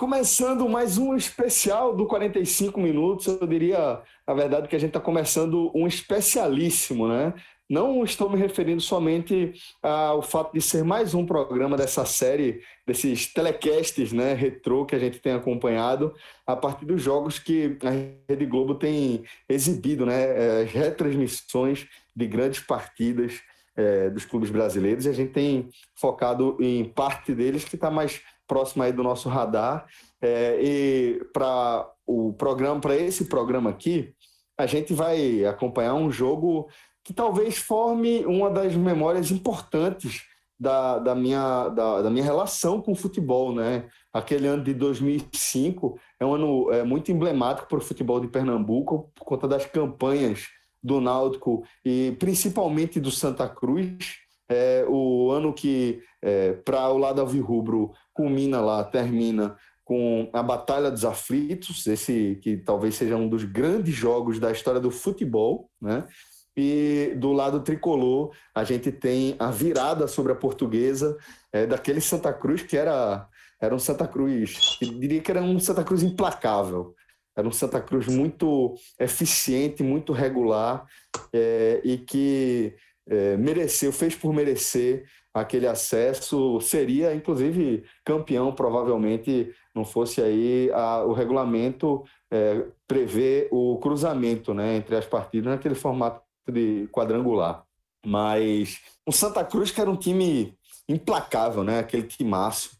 [0.00, 3.26] Começando mais um especial do 45 Minutos.
[3.26, 7.34] Eu diria, na verdade, que a gente está começando um especialíssimo, né?
[7.68, 13.30] Não estou me referindo somente ao fato de ser mais um programa dessa série, desses
[13.30, 16.14] telecasts né, retrô que a gente tem acompanhado,
[16.46, 17.90] a partir dos jogos que a
[18.26, 23.42] Rede Globo tem exibido, né, as retransmissões de grandes partidas
[23.76, 28.22] é, dos clubes brasileiros, e a gente tem focado em parte deles que está mais
[28.50, 29.86] próximo aí do nosso radar.
[30.20, 34.12] É, e para o programa, para esse programa aqui,
[34.58, 36.68] a gente vai acompanhar um jogo
[37.04, 40.22] que talvez forme uma das memórias importantes
[40.58, 43.88] da, da, minha, da, da, minha relação com o futebol, né?
[44.12, 49.10] Aquele ano de 2005 é um ano é, muito emblemático para o futebol de Pernambuco
[49.14, 50.48] por conta das campanhas
[50.82, 54.18] do Náutico e principalmente do Santa Cruz.
[54.52, 60.90] É o ano que, é, para o lado alvirrubro, culmina lá, termina com a Batalha
[60.90, 66.06] dos Aflitos, esse que talvez seja um dos grandes jogos da história do futebol, né?
[66.54, 71.16] E do lado tricolor, a gente tem a virada sobre a portuguesa,
[71.50, 73.26] é, daquele Santa Cruz que era,
[73.58, 76.94] era um Santa Cruz, diria que era um Santa Cruz implacável.
[77.34, 80.84] Era um Santa Cruz muito eficiente, muito regular
[81.32, 82.74] é, e que
[83.08, 86.60] é, mereceu, fez por merecer aquele acesso.
[86.60, 94.76] Seria, inclusive, campeão, provavelmente, não fosse aí a, o regulamento é, prever o cruzamento né,
[94.76, 97.64] entre as partidas naquele formato de quadrangular.
[98.04, 100.56] Mas o Santa Cruz, que era um time
[100.88, 101.78] implacável, né?
[101.80, 102.70] aquele timaço,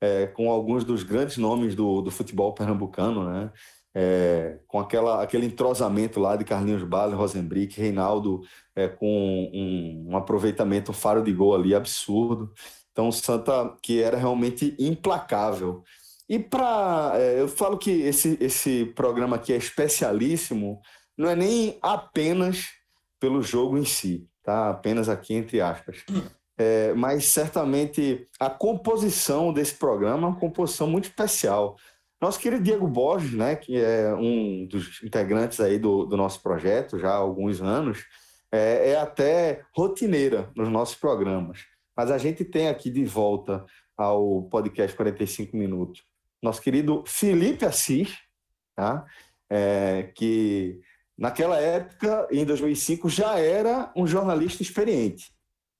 [0.00, 3.50] é, com alguns dos grandes nomes do, do futebol pernambucano, né?
[3.92, 8.40] É, com aquela, aquele entrosamento lá de Carlinhos Bala, Rosenbrick, Reinaldo,
[8.84, 12.52] é, com um, um, aproveitamento, um faro de gol ali absurdo.
[12.92, 15.82] Então, o Santa, que era realmente implacável.
[16.28, 17.12] E para.
[17.14, 20.80] É, eu falo que esse, esse programa aqui é especialíssimo,
[21.16, 22.66] não é nem apenas
[23.18, 24.70] pelo jogo em si, tá?
[24.70, 26.04] Apenas aqui entre aspas.
[26.56, 31.76] É, mas certamente a composição desse programa é uma composição muito especial.
[32.20, 36.98] Nosso querido Diego Borges, né, que é um dos integrantes aí do, do nosso projeto
[36.98, 38.04] já há alguns anos,
[38.52, 41.64] é, é até rotineira nos nossos programas.
[41.96, 43.64] Mas a gente tem aqui de volta
[43.96, 46.02] ao podcast 45 Minutos
[46.42, 48.16] nosso querido Felipe Assis,
[48.74, 49.04] tá?
[49.48, 50.80] É, que
[51.18, 55.32] naquela época, em 2005, já era um jornalista experiente.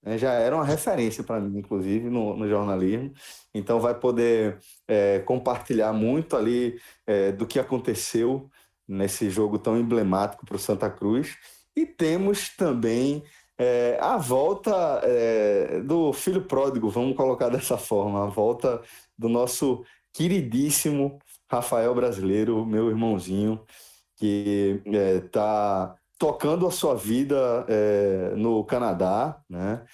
[0.03, 0.19] Né?
[0.19, 3.13] Já era uma referência para mim, inclusive, no, no, jornalismo.
[3.55, 8.51] Então, vai poder é, compartilhar muito ali é, do que aconteceu
[8.87, 11.37] nesse jogo tão emblemático para o Santa Cruz.
[11.77, 13.23] E temos também
[13.59, 18.83] é, a volta é, do filho pródigo, vamos colocar dessa forma, a volta
[19.19, 21.19] do nosso queridíssimo
[21.51, 23.65] Rafael Brasileiro, meu irmãozinho,
[24.17, 29.85] que está é, tocando a sua vida é, no Canadá, né?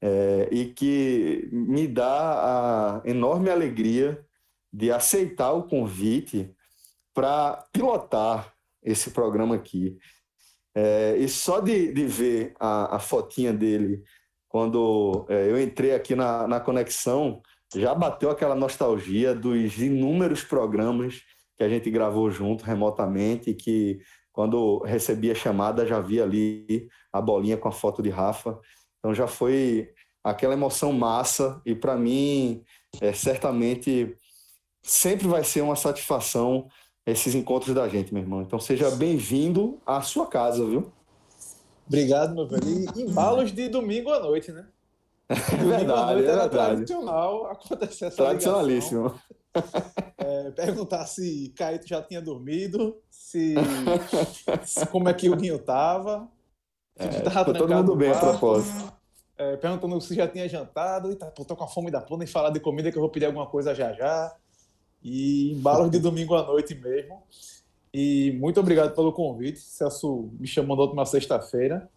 [0.00, 4.22] É, e que me dá a enorme alegria
[4.70, 6.54] de aceitar o convite
[7.14, 8.52] para pilotar
[8.82, 9.96] esse programa aqui.
[10.74, 14.02] É, e só de, de ver a, a fotinha dele
[14.48, 17.42] quando é, eu entrei aqui na, na conexão,
[17.74, 21.22] já bateu aquela nostalgia dos inúmeros programas
[21.56, 24.00] que a gente gravou junto remotamente que
[24.32, 28.58] quando recebi a chamada já vi ali a bolinha com a foto de Rafa.
[28.98, 29.90] Então já foi
[30.22, 32.62] aquela emoção massa e para mim
[33.00, 34.16] é, certamente
[34.84, 36.68] sempre vai ser uma satisfação
[37.06, 38.42] esses encontros da gente, meu irmão.
[38.42, 40.90] Então seja bem-vindo à sua casa, viu?
[41.86, 42.64] Obrigado, meu velho.
[42.66, 44.66] E embalos de domingo à noite, né?
[45.28, 45.34] É
[45.64, 46.50] verdade, é verdade.
[46.50, 49.14] tradicional acontecer essa Tradicionalíssimo.
[50.18, 53.54] É, perguntar se Caíto já tinha dormido, se,
[54.64, 56.28] se como é que o Guinho tava.
[56.98, 58.92] Se é, tava todo mundo bem a propósito.
[59.36, 61.10] É, perguntando se já tinha jantado.
[61.12, 63.02] E tá, pô, tô com a fome da porra, nem falar de comida que eu
[63.02, 64.34] vou pedir alguma coisa já já.
[65.04, 67.22] E embalos de domingo à noite mesmo.
[67.92, 69.60] E muito obrigado pelo convite.
[69.60, 71.88] Celso me chamou na última sexta-feira.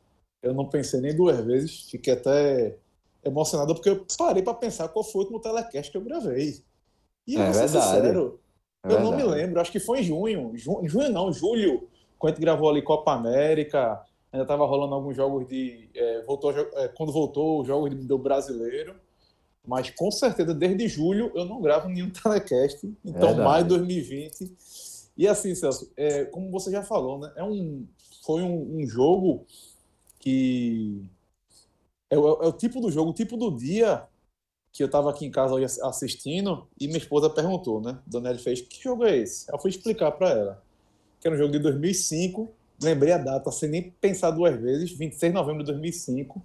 [0.44, 2.76] Eu não pensei nem duas vezes, fiquei até
[3.24, 6.62] emocionado porque eu parei para pensar qual foi o último telecast que eu gravei.
[7.28, 7.86] E eu É vou ser verdade.
[7.86, 8.40] sincero,
[8.86, 9.40] É eu não me verdade.
[9.42, 10.52] lembro, acho que foi em junho.
[10.56, 11.88] Ju- junho não, julho,
[12.20, 15.90] quando a gente gravou ali Copa América, ainda estava rolando alguns jogos de.
[15.96, 18.96] é, voltou, é, quando voltou os jogos do brasileiro.
[19.68, 22.88] Mas com certeza, desde julho, eu não gravo nenhum telecast.
[23.04, 24.56] Então, maio de 2020.
[25.18, 27.32] E assim, Celso, é, como você já falou, né?
[27.36, 27.86] É um,
[28.26, 29.46] foi um, um jogo
[30.20, 31.04] que.
[32.10, 34.08] É, o- é o tipo do jogo, o tipo do dia
[34.72, 35.56] que eu estava aqui em casa
[35.88, 38.00] assistindo e minha esposa perguntou, né?
[38.06, 39.52] Dona Nelly fez: Que jogo é esse?
[39.52, 40.64] Eu fui explicar para ela.
[41.20, 42.50] Que era um jogo de 2005.
[42.82, 46.42] Lembrei a data sem nem pensar duas vezes: 26 de novembro de 2005.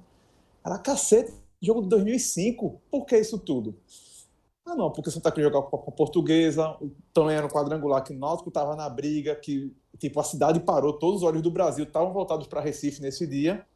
[0.64, 2.82] Ela, cacete, jogo de 2005.
[2.90, 3.78] Por que isso tudo?
[4.64, 6.76] Ah, não, porque o Santa Cruz jogava com a Portuguesa,
[7.12, 10.98] também era um quadrangular que o Náutico estava na briga, que tipo a cidade parou,
[10.98, 13.66] todos os olhos do Brasil estavam voltados para Recife nesse dia.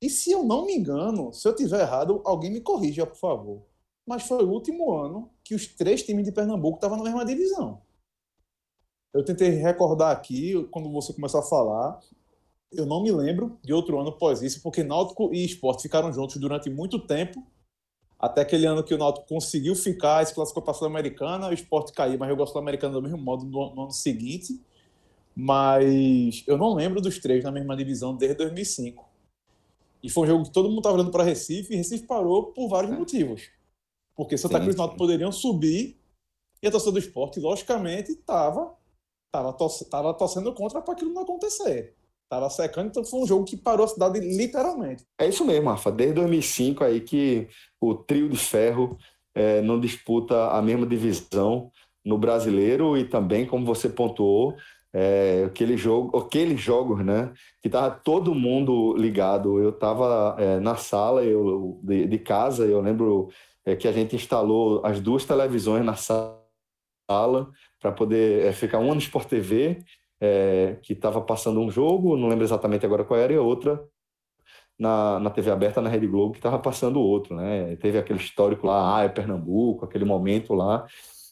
[0.00, 3.62] E se eu não me engano, se eu tiver errado, alguém me corrija, por favor.
[4.04, 7.80] Mas foi o último ano que os três times de Pernambuco estavam na mesma divisão.
[9.14, 12.00] Eu tentei recordar aqui, quando você começou a falar,
[12.72, 16.36] eu não me lembro de outro ano após isso, porque Náutico e Sport ficaram juntos
[16.36, 17.44] durante muito tempo,
[18.18, 21.92] até aquele ano que o Náutico conseguiu ficar, se classificou para a Sul-Americana, o Sport
[21.92, 24.60] caiu, mas jogou a Sul-Americana do mesmo modo no, no ano seguinte.
[25.34, 29.04] Mas eu não lembro dos três na mesma divisão desde 2005.
[30.02, 32.68] E foi um jogo que todo mundo estava olhando para Recife, e Recife parou por
[32.68, 33.50] vários motivos.
[34.14, 34.78] Porque Santa Sim, Cruz e.
[34.78, 35.98] Náutico poderiam subir,
[36.62, 38.76] e a torcida do esporte, logicamente, estava
[39.90, 41.96] tava torcendo contra para aquilo não acontecer.
[42.32, 45.04] Tava secando, então foi um jogo que parou a cidade literalmente.
[45.20, 45.92] É isso mesmo, Rafa.
[45.92, 47.46] Desde 2005 aí que
[47.78, 48.96] o trio de ferro
[49.34, 51.70] eh, não disputa a mesma divisão
[52.02, 54.56] no brasileiro e também, como você pontuou,
[54.94, 59.60] eh, aquele jogo, aqueles jogos, né, que tava todo mundo ligado.
[59.60, 63.28] Eu estava na sala eu, de, de casa, eu lembro
[63.66, 66.40] eh, que a gente instalou as duas televisões na sala
[67.78, 69.84] para poder eh, ficar uma no Sport TV,
[70.24, 73.82] eh, que estava passando um jogo, não lembro exatamente agora qual era, e outra
[74.78, 77.74] na, na TV aberta, na Rede Globo, que estava passando outro, né?
[77.76, 80.86] Teve aquele histórico lá, ah, é Pernambuco, aquele momento lá.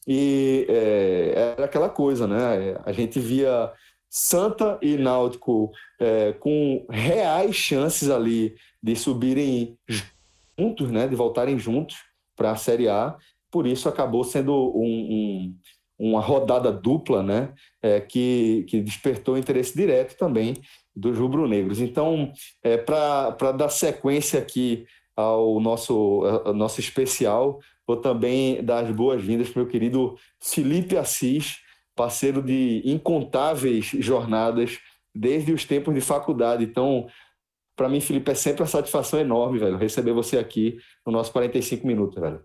[0.07, 2.77] E é, era aquela coisa, né?
[2.85, 3.73] A gente via
[4.09, 5.71] Santa e Náutico
[6.01, 9.79] é, com reais chances ali de subirem
[10.59, 11.07] juntos, né?
[11.07, 11.97] De voltarem juntos
[12.37, 13.17] para a Série A.
[13.53, 15.57] Por isso acabou sendo um, um,
[16.01, 17.53] uma rodada dupla, né?
[17.83, 20.57] É, que, que despertou interesse direto também
[20.97, 21.79] dos rubro-negros.
[21.79, 22.33] Então,
[22.63, 29.51] é, para dar sequência aqui ao nosso, ao nosso especial, vou também dar as boas-vindas
[29.51, 31.59] para o meu querido Felipe Assis,
[31.95, 34.79] parceiro de incontáveis jornadas
[35.15, 36.65] desde os tempos de faculdade.
[36.65, 37.09] Então,
[37.77, 41.87] para mim, Felipe, é sempre uma satisfação enorme, velho, receber você aqui no nosso 45
[41.87, 42.43] minutos, velho.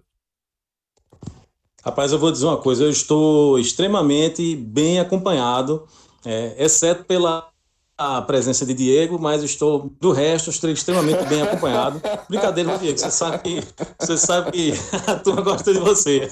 [1.85, 5.85] Rapaz, eu vou dizer uma coisa, eu estou extremamente bem acompanhado,
[6.25, 7.47] é, exceto pela
[7.95, 12.01] a presença de Diego, mas estou do resto estou extremamente bem acompanhado.
[12.27, 13.63] Brincadeira, Diego, você sabe que
[13.99, 14.73] você sabe que
[15.07, 16.27] a turma gosta de você.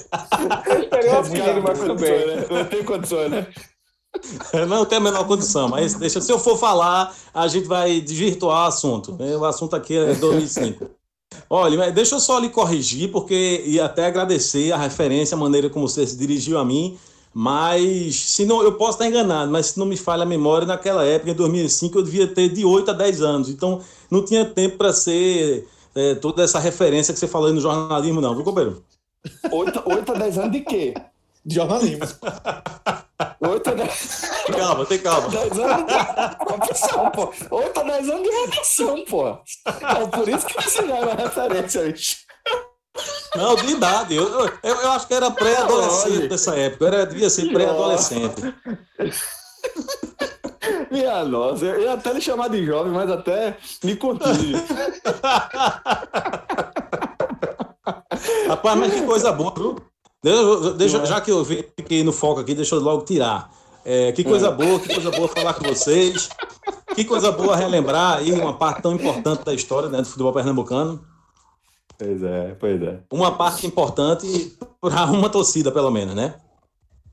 [0.89, 2.47] Pegou a filha, mas tudo bem, né?
[2.49, 3.47] Não tem condições, né?
[4.67, 8.65] Não tem a menor condição, mas deixa, se eu for falar, a gente vai desvirtuar
[8.65, 9.15] o assunto.
[9.19, 11.02] O assunto aqui é 2005.
[11.49, 15.87] Olha, deixa eu só lhe corrigir, porque e até agradecer a referência, a maneira como
[15.87, 16.97] você se dirigiu a mim.
[17.33, 21.03] Mas, se não, eu posso estar enganado, mas se não me falha a memória, naquela
[21.03, 23.49] época, em 2005, eu devia ter de 8 a 10 anos.
[23.49, 28.21] Então, não tinha tempo para ser é, toda essa referência que você falou no jornalismo,
[28.21, 28.83] não, viu, companheiro?
[29.51, 30.93] 8, 8 a 10 anos de quê?
[31.45, 32.05] De jornalismo.
[33.39, 34.21] 8 a 10,
[34.57, 35.27] Calma, tem calma.
[35.27, 37.33] 10 anos de profissão, pô.
[37.51, 39.27] 8 a 10 anos de redação, pô.
[39.27, 42.17] É por isso que você já é uma referência, bicho.
[43.35, 44.15] Não, de idade.
[44.15, 46.85] Eu, eu, eu acho que era pré-adolescente nessa época.
[46.85, 48.53] Eu era, devia ser pré-adolescente.
[50.89, 54.53] Minha nossa, eu ia até lhe chamar de jovem, mas até me contive.
[58.47, 59.75] Rapaz, mas que coisa boa, viu?
[60.23, 63.51] Deixa, deixa- já que eu fiquei no foco aqui, deixa eu logo tirar.
[63.85, 66.29] É, que coisa boa, que coisa boa falar com vocês.
[66.95, 71.03] Que coisa boa relembrar aí uma parte tão importante da história né, do futebol pernambucano.
[71.97, 72.99] Pois é, pois é.
[73.11, 76.35] Uma parte importante para uma torcida, pelo menos, né?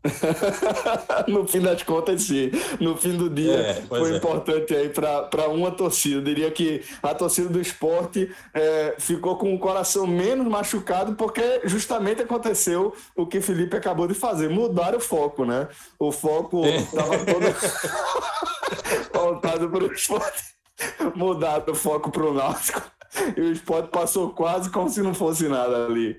[1.28, 2.50] no fim das contas, sim.
[2.80, 4.16] No fim do dia, É, foi é.
[4.16, 6.16] importante aí para uma torcida.
[6.16, 11.60] Eu diria que a torcida do esporte é, ficou com o coração menos machucado porque
[11.64, 14.48] justamente aconteceu o que Felipe acabou de fazer.
[14.48, 15.68] Mudaram o foco, né?
[15.98, 16.76] O foco É.
[16.76, 17.44] estava todo
[19.12, 20.44] voltado para o esporte.
[21.14, 22.82] Mudaram o foco para o Náutico.
[23.36, 26.16] e o esporte passou quase como se não fosse nada ali.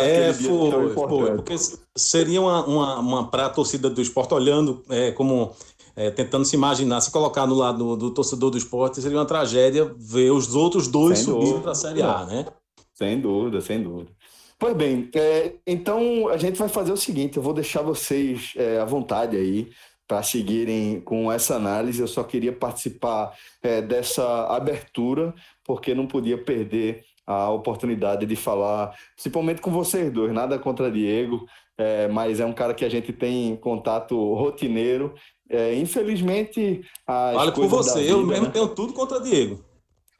[0.00, 1.54] É, foi, foi, porque
[1.96, 5.54] seria uma, uma, uma para a torcida do esporte olhando é, como
[5.96, 9.24] é, tentando se imaginar, se colocar no lado do, do, torcedor do esporte, seria uma
[9.24, 12.46] tragédia ver os outros dois subindo para a Série A, né?
[12.94, 14.10] Sem dúvida, sem dúvida.
[14.58, 18.78] Pois bem, é, então a gente vai fazer o seguinte: eu vou deixar vocês é,
[18.78, 19.70] à vontade aí
[20.06, 22.00] para seguirem com essa análise.
[22.00, 25.34] Eu só queria participar é, dessa abertura,
[25.64, 30.32] porque não podia perder a oportunidade de falar, principalmente com vocês dois.
[30.32, 35.14] Nada contra Diego, é, mas é um cara que a gente tem contato rotineiro.
[35.50, 38.52] É, infelizmente, as Vale por você, vida, eu mesmo né?
[38.52, 39.64] tenho tudo contra Diego.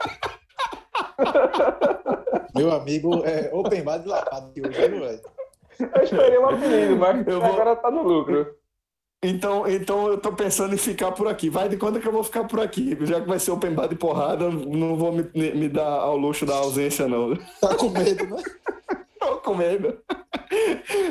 [2.54, 5.20] Meu amigo é open bar de lavado hoje, velho?
[5.78, 7.52] Eu esperei um apelido, mas eu vou...
[7.52, 8.46] agora tá no lucro.
[9.22, 11.48] Então, então eu tô pensando em ficar por aqui.
[11.48, 12.96] Vai de quando que eu vou ficar por aqui?
[13.02, 16.44] Já que vai ser open bar de porrada, não vou me, me dar ao luxo
[16.44, 17.34] da ausência, não.
[17.60, 18.42] Tá com medo, né?
[19.18, 19.98] tô com medo.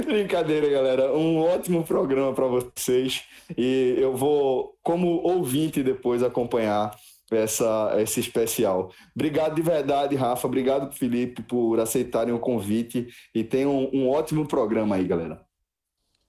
[0.06, 1.14] Brincadeira, galera.
[1.14, 3.24] Um ótimo programa para vocês.
[3.58, 6.96] E eu vou, como ouvinte, depois acompanhar
[7.32, 8.92] essa, esse especial.
[9.16, 10.48] Obrigado de verdade, Rafa.
[10.48, 13.08] Obrigado, Felipe, por aceitarem o convite.
[13.34, 15.42] E tenham um, um ótimo programa aí, galera.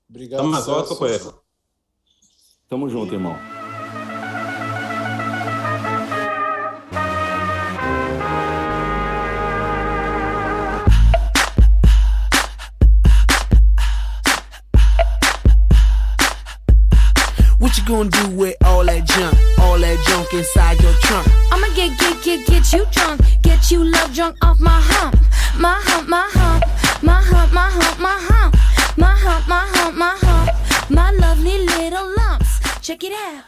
[0.09, 1.46] Obrigado, Tamo Celso.
[2.69, 3.56] Tamo junto, irmão.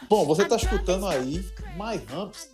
[0.09, 1.43] Bom, você está escutando aí
[1.75, 2.49] My Humps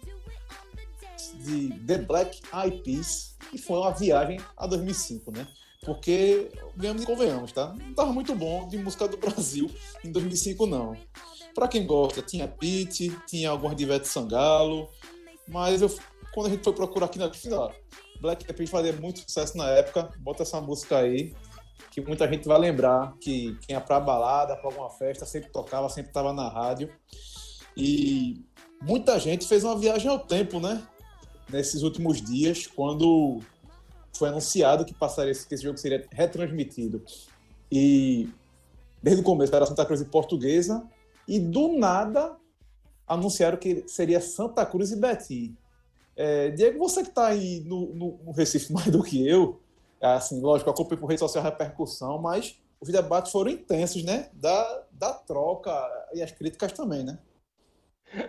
[1.36, 5.48] de The Black Eyed Peas, que foi uma viagem a 2005, né?
[5.84, 7.74] Porque, ganhamos e convenhamos, tá?
[7.74, 9.70] Não estava muito bom de música do Brasil
[10.04, 10.98] em 2005, não.
[11.54, 14.90] Para quem gosta, tinha Pete, tinha algumas de Ivete Sangalo,
[15.48, 15.96] mas eu,
[16.34, 17.30] quando a gente foi procurar aqui na
[18.20, 21.36] Black Eyed Peas fazia muito sucesso na época, bota essa música aí,
[21.96, 25.88] que muita gente vai lembrar que quem ia pra balada, pra alguma festa, sempre tocava,
[25.88, 26.90] sempre estava na rádio.
[27.76, 28.44] E
[28.82, 30.86] muita gente fez uma viagem ao tempo, né?
[31.50, 33.40] Nesses últimos dias, quando
[34.12, 37.02] foi anunciado que passaria que esse jogo seria retransmitido.
[37.72, 38.28] E
[39.02, 40.86] desde o começo era Santa Cruz e Portuguesa,
[41.26, 42.36] e do nada
[43.08, 45.56] anunciaram que seria Santa Cruz e Betim.
[46.14, 49.62] É, Diego, você que está aí no, no, no Recife mais do que eu,
[50.02, 54.30] assim, lógico, acompanhei por rede social a repercussão, mas os debates foram intensos, né?
[54.34, 55.72] Da, da troca
[56.14, 57.18] e as críticas também, né?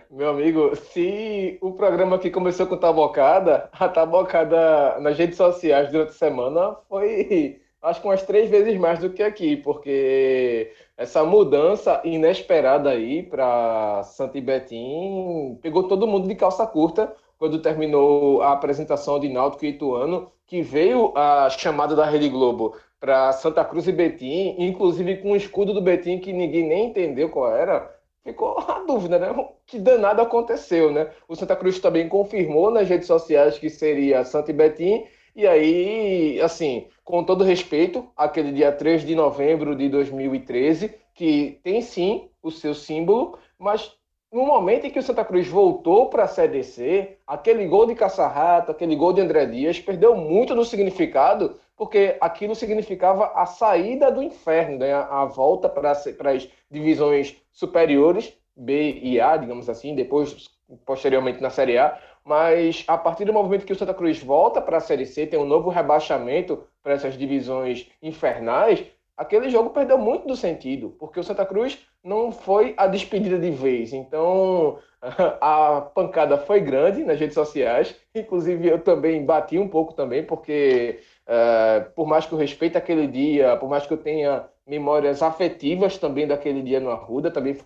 [0.09, 6.09] Meu amigo, se o programa aqui começou com tabocada, a tabocada nas redes sociais durante
[6.09, 12.01] a semana foi, acho que umas três vezes mais do que aqui, porque essa mudança
[12.03, 19.19] inesperada aí para Santa Betim pegou todo mundo de calça curta quando terminou a apresentação
[19.19, 23.91] de Náutico e Ituano, que veio a chamada da Rede Globo para Santa Cruz e
[23.91, 28.79] Betim, inclusive com o escudo do Betim que ninguém nem entendeu qual era, ficou a
[28.85, 29.33] dúvida, né?
[29.65, 31.11] Que danado aconteceu, né?
[31.27, 36.41] O Santa Cruz também confirmou nas redes sociais que seria Santa e Betim, e aí,
[36.41, 42.49] assim, com todo respeito, aquele dia 3 de novembro de 2013, que tem sim o
[42.49, 43.95] seu símbolo, mas
[44.31, 47.95] no momento em que o Santa Cruz voltou para a Série C, aquele gol de
[47.95, 54.11] Caçarrato, aquele gol de André Dias, perdeu muito do significado, porque aquilo significava a saída
[54.11, 54.93] do inferno, né?
[54.93, 60.49] a volta para as divisões superiores, B e A, digamos assim, depois,
[60.85, 61.97] posteriormente, na Série A.
[62.25, 65.39] Mas a partir do momento que o Santa Cruz volta para a Série C, tem
[65.39, 68.83] um novo rebaixamento para essas divisões infernais,
[69.15, 73.51] aquele jogo perdeu muito do sentido, porque o Santa Cruz não foi a despedida de
[73.51, 73.91] vez.
[73.91, 74.79] Então,
[75.41, 77.95] a pancada foi grande nas redes sociais.
[78.15, 83.07] Inclusive, eu também bati um pouco também, porque uh, por mais que eu respeite aquele
[83.07, 87.57] dia, por mais que eu tenha memórias afetivas também daquele dia no Arruda, também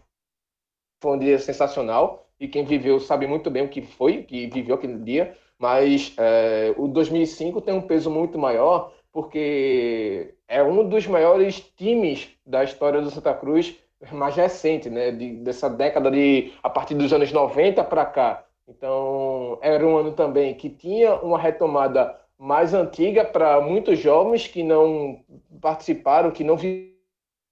[1.02, 2.28] foi um dia sensacional.
[2.40, 5.38] E quem viveu sabe muito bem o que foi, que viveu aquele dia.
[5.60, 12.30] Mas uh, o 2005 tem um peso muito maior, porque é um dos maiores times
[12.44, 13.78] da história do Santa Cruz
[14.12, 15.12] mais recente, né?
[15.12, 18.46] De, dessa década de a partir dos anos 90 para cá.
[18.68, 24.64] Então, era um ano também que tinha uma retomada mais antiga para muitos jovens que
[24.64, 25.24] não
[25.62, 26.58] participaram, que não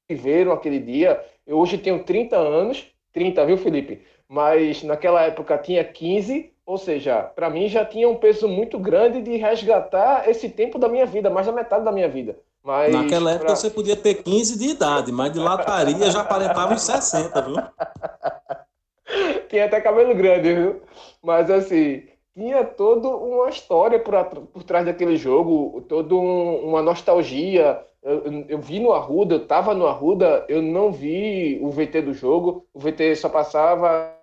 [0.10, 1.24] viveram aquele dia.
[1.46, 4.02] Eu hoje tenho 30 anos, 30, viu, Felipe?
[4.28, 9.22] Mas naquela época tinha 15 Ou seja, para mim já tinha um peso muito grande
[9.24, 12.38] de resgatar esse tempo da minha vida, mais da metade da minha vida.
[12.64, 13.56] Mas Naquela época pra...
[13.56, 17.56] você podia ter 15 de idade, mas de lataria já aparentava uns 60, viu?
[19.50, 20.82] tinha até cabelo grande, viu?
[21.22, 22.04] Mas assim,
[22.36, 24.14] tinha toda uma história por,
[24.48, 27.84] por trás daquele jogo, toda um, uma nostalgia.
[28.02, 32.14] Eu, eu, vi no Arruda, eu tava no Arruda, eu não vi o VT do
[32.14, 34.16] jogo, o VT só passava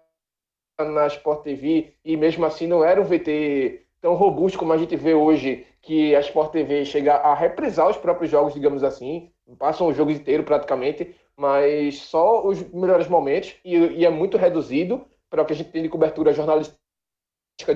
[0.78, 4.96] na Sport TV e mesmo assim não era um VT tão robusto como a gente
[4.96, 9.86] vê hoje, que a Sport TV chega a reprisar os próprios jogos, digamos assim, passam
[9.86, 15.42] o jogo inteiro praticamente, mas só os melhores momentos e, e é muito reduzido para
[15.42, 16.76] o que a gente tem de cobertura jornalística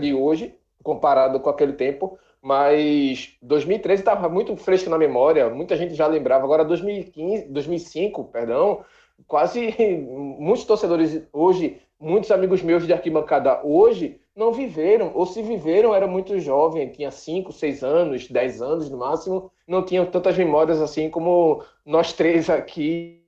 [0.01, 2.19] de hoje, comparado com aquele tempo.
[2.43, 6.43] Mas 2013 estava muito fresco na memória, muita gente já lembrava.
[6.43, 8.85] Agora 2015, 2005, perdão,
[9.25, 9.73] quase
[10.37, 16.07] muitos torcedores hoje, muitos amigos meus de arquibancada hoje não viveram, ou se viveram era
[16.07, 21.11] muito jovem, tinha 5, 6 anos, 10 anos no máximo, não tinham tantas memórias assim
[21.11, 23.21] como nós três aqui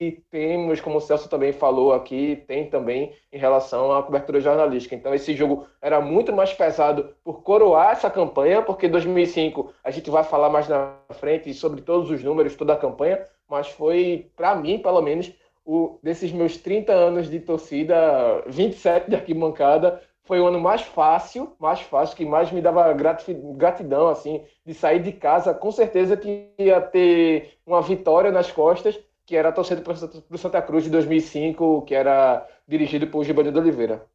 [0.00, 4.96] e temos, como o Celso também falou aqui, tem também em relação à cobertura jornalística.
[4.96, 10.10] Então, esse jogo era muito mais pesado por coroar essa campanha, porque 2005 a gente
[10.10, 14.56] vai falar mais na frente sobre todos os números, toda a campanha, mas foi, para
[14.56, 15.32] mim, pelo menos,
[15.64, 21.54] o, desses meus 30 anos de torcida, 27 de arquibancada, foi o ano mais fácil,
[21.58, 25.52] mais fácil, que mais me dava gratidão, assim, de sair de casa.
[25.52, 30.38] Com certeza que ia ter uma vitória nas costas, que era a torcida para o
[30.38, 34.06] Santa Cruz de 2005, que era dirigido por Gibanildo Oliveira.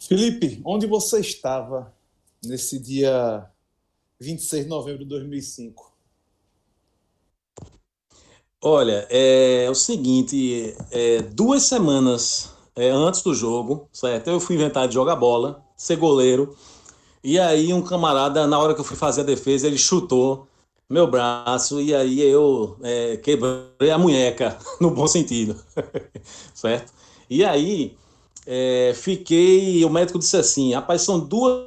[0.00, 1.94] Felipe, onde você estava
[2.44, 3.48] nesse dia
[4.18, 5.91] 26 de novembro de 2005?
[8.64, 14.30] Olha, é, o seguinte, é, duas semanas é, antes do jogo, certo?
[14.30, 16.54] Eu fui inventar de jogar bola, ser goleiro,
[17.24, 20.46] e aí um camarada, na hora que eu fui fazer a defesa, ele chutou
[20.88, 25.56] meu braço e aí eu é, quebrei a munheca, no bom sentido,
[26.54, 26.92] certo?
[27.28, 27.96] E aí
[28.46, 31.66] é, fiquei, o médico disse assim, rapaz, são duas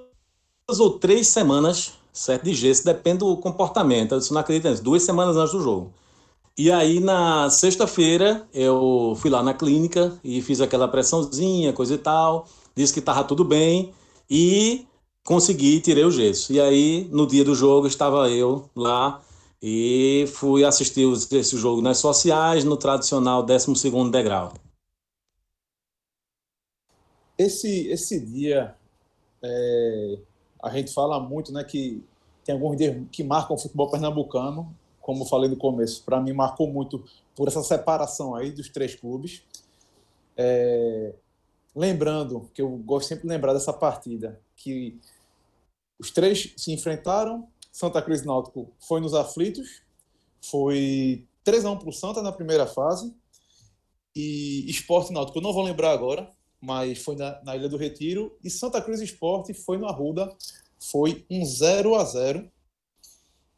[0.79, 5.03] ou três semanas, certo, de gesso, depende do comportamento, eu disse, não acredito nisso, duas
[5.03, 5.93] semanas antes do jogo.
[6.57, 11.97] E aí na sexta-feira eu fui lá na clínica e fiz aquela pressãozinha, coisa e
[11.97, 13.93] tal, disse que estava tudo bem
[14.29, 14.87] e
[15.25, 16.53] consegui, tirei o gesso.
[16.53, 19.21] E aí, no dia do jogo, estava eu lá
[19.61, 24.53] e fui assistir esse jogo nas sociais, no tradicional 12 degrau.
[27.37, 28.75] Esse, esse dia,
[29.41, 30.19] é,
[30.63, 32.01] a gente fala muito né, que
[32.45, 34.73] tem alguns dias que marcam o futebol pernambucano,
[35.05, 39.43] como falei no começo, para mim marcou muito por essa separação aí dos três clubes.
[40.35, 41.13] É,
[41.75, 44.99] lembrando, que eu gosto sempre de lembrar dessa partida, que
[45.99, 47.47] os três se enfrentaram.
[47.71, 49.83] Santa Cruz Náutico foi nos aflitos.
[50.41, 53.13] Foi 3 a 1 para o Santa na primeira fase.
[54.15, 58.35] E Esporte Náutico, eu não vou lembrar agora, mas foi na, na Ilha do Retiro.
[58.43, 60.35] E Santa Cruz Esporte foi no Arruda.
[60.79, 62.49] Foi um 0 a 0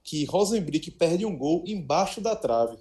[0.08, 2.78] que Rosenbrick perde um gol embaixo da trave.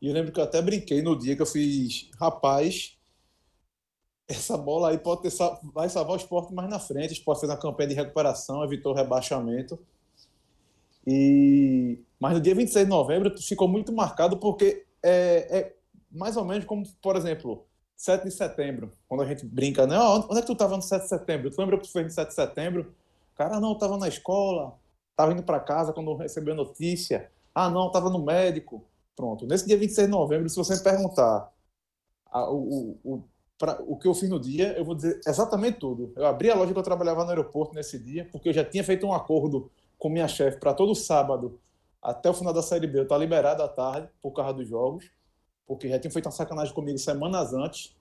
[0.00, 2.96] E eu lembro que eu até brinquei no dia que eu fiz, rapaz,
[4.26, 5.32] essa bola aí pode ter,
[5.74, 7.10] vai salvar o esporte mais na frente.
[7.10, 9.78] O esporte fez uma campanha de recuperação, evitou o rebaixamento.
[11.06, 11.98] E...
[12.18, 15.76] Mas no dia 26 de novembro ficou muito marcado porque é, é
[16.10, 19.98] mais ou menos como, por exemplo, 7 de setembro, quando a gente brinca, né?
[19.98, 21.50] Oh, onde é que tu estava no 7 de setembro?
[21.50, 22.94] Tu lembra que tu fez no 7 de setembro?
[23.34, 24.79] Cara, não, eu estava na escola,
[25.20, 27.30] estava indo para casa quando recebeu a notícia.
[27.54, 28.84] Ah, não, estava no médico.
[29.14, 29.46] Pronto.
[29.46, 31.52] Nesse dia 26 de novembro, se você me perguntar
[32.26, 33.24] a, o, o,
[33.58, 36.12] pra, o que eu fiz no dia, eu vou dizer exatamente tudo.
[36.16, 38.82] Eu abri a loja que eu trabalhava no aeroporto nesse dia, porque eu já tinha
[38.82, 41.60] feito um acordo com minha chefe para todo sábado,
[42.02, 44.66] até o final da Série B, eu estar tá liberado à tarde por causa dos
[44.66, 45.10] jogos,
[45.66, 47.94] porque já tinha feito uma sacanagem comigo semanas antes.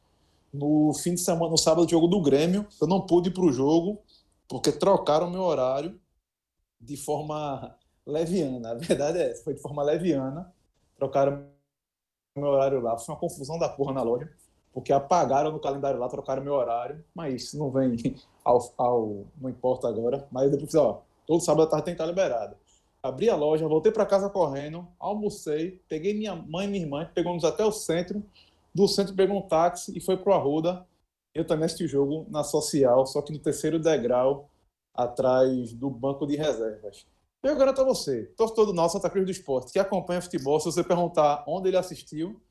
[0.54, 3.52] No fim de semana, no sábado, jogo do Grêmio, eu não pude ir para o
[3.52, 4.02] jogo,
[4.48, 6.00] porque trocaram meu horário
[6.80, 8.72] de forma leviana.
[8.72, 10.54] A verdade é essa, foi de forma leviana.
[10.96, 11.48] Trocaram
[12.36, 12.98] meu horário lá.
[12.98, 14.30] Foi uma confusão da porra na loja
[14.74, 17.98] porque apagaram no calendário lá, trocaram meu horário, mas isso não vem
[18.44, 22.10] ao, ao não importa agora, mas depois, ó, todo sábado à tarde tem que estar
[22.10, 22.56] liberado.
[23.02, 27.46] Abri a loja, voltei para casa correndo, almocei, peguei minha mãe e minha irmã, pegamos
[27.46, 28.24] até o centro,
[28.74, 30.86] do centro pegou um táxi e foi pro Arruda.
[31.34, 34.49] Eu também assisti o jogo na social, só que no terceiro degrau,
[35.04, 37.06] atrás do banco de reservas.
[37.42, 40.66] Eu garanto a você, torcedor do nosso Santa Cruz do Esporte, que acompanha futebol, se
[40.66, 42.42] você perguntar onde ele assistiu,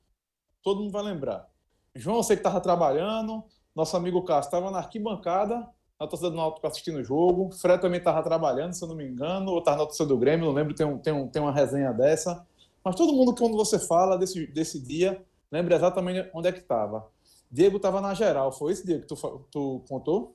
[0.63, 1.47] todo mundo vai lembrar.
[1.95, 5.69] João, você que estava trabalhando, Nosso amigo Cássio estava na arquibancada,
[6.01, 7.51] na torcida do Náutico assistindo o jogo.
[7.53, 10.47] Fred também estava trabalhando, se eu não me engano, ou estava na torcida do Grêmio,
[10.47, 12.47] não lembro, tem, um, tem, um, tem uma resenha dessa.
[12.83, 17.07] Mas todo mundo, quando você fala desse, desse dia, lembra exatamente onde é que estava.
[17.51, 19.17] Diego estava na geral, foi esse dia que tu,
[19.51, 20.35] tu contou?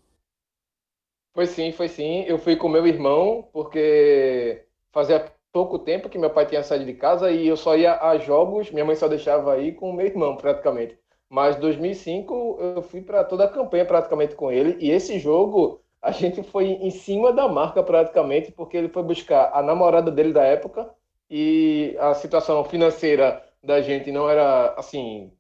[1.33, 2.23] Foi sim, foi sim.
[2.27, 6.93] Eu fui com meu irmão, porque fazia pouco tempo que meu pai tinha saído de
[6.93, 10.35] casa e eu só ia a jogos, minha mãe só deixava aí com meu irmão,
[10.37, 10.97] praticamente.
[11.29, 16.11] Mas 2005 eu fui para toda a campanha praticamente com ele e esse jogo a
[16.11, 20.43] gente foi em cima da marca praticamente, porque ele foi buscar a namorada dele da
[20.43, 20.89] época
[21.29, 25.31] e a situação financeira da gente não era assim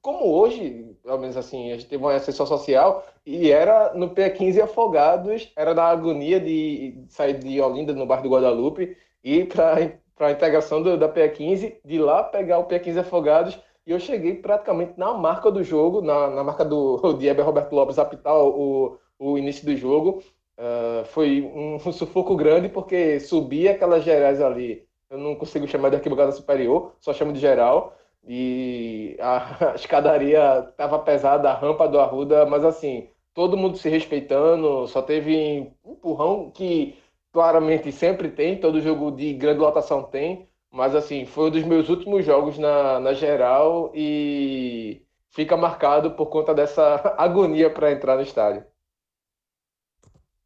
[0.00, 4.60] como hoje, pelo menos assim, a gente teve uma assessão social e era no P15
[4.60, 10.32] Afogados, era da agonia de sair de Olinda, no bairro do Guadalupe, e para a
[10.32, 15.14] integração do, da P15, de lá pegar o P15 Afogados, e eu cheguei praticamente na
[15.14, 19.64] marca do jogo, na, na marca do de Eber Roberto Lopes apitar o, o início
[19.64, 20.20] do jogo.
[20.58, 25.90] Uh, foi um, um, sufoco grande, porque subia aquelas gerais ali, eu não consigo chamar
[25.90, 31.88] de arquibancada superior, só chamo de geral, e a, a escadaria estava pesada, a rampa
[31.88, 36.98] do Arruda, mas assim, todo mundo se respeitando, só teve empurrão que
[37.32, 41.88] claramente sempre tem, todo jogo de grande lotação tem, mas assim, foi um dos meus
[41.88, 48.22] últimos jogos na, na geral e fica marcado por conta dessa agonia para entrar no
[48.22, 48.64] estádio.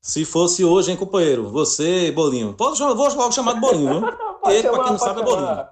[0.02, 1.50] Se fosse hoje, hein, companheiro?
[1.50, 2.54] Você, Bolinho.
[2.54, 4.08] Pode, vou logo chamar de Bolinho, viu?
[4.50, 5.66] Ele, para quem não sabe, é Bolinho.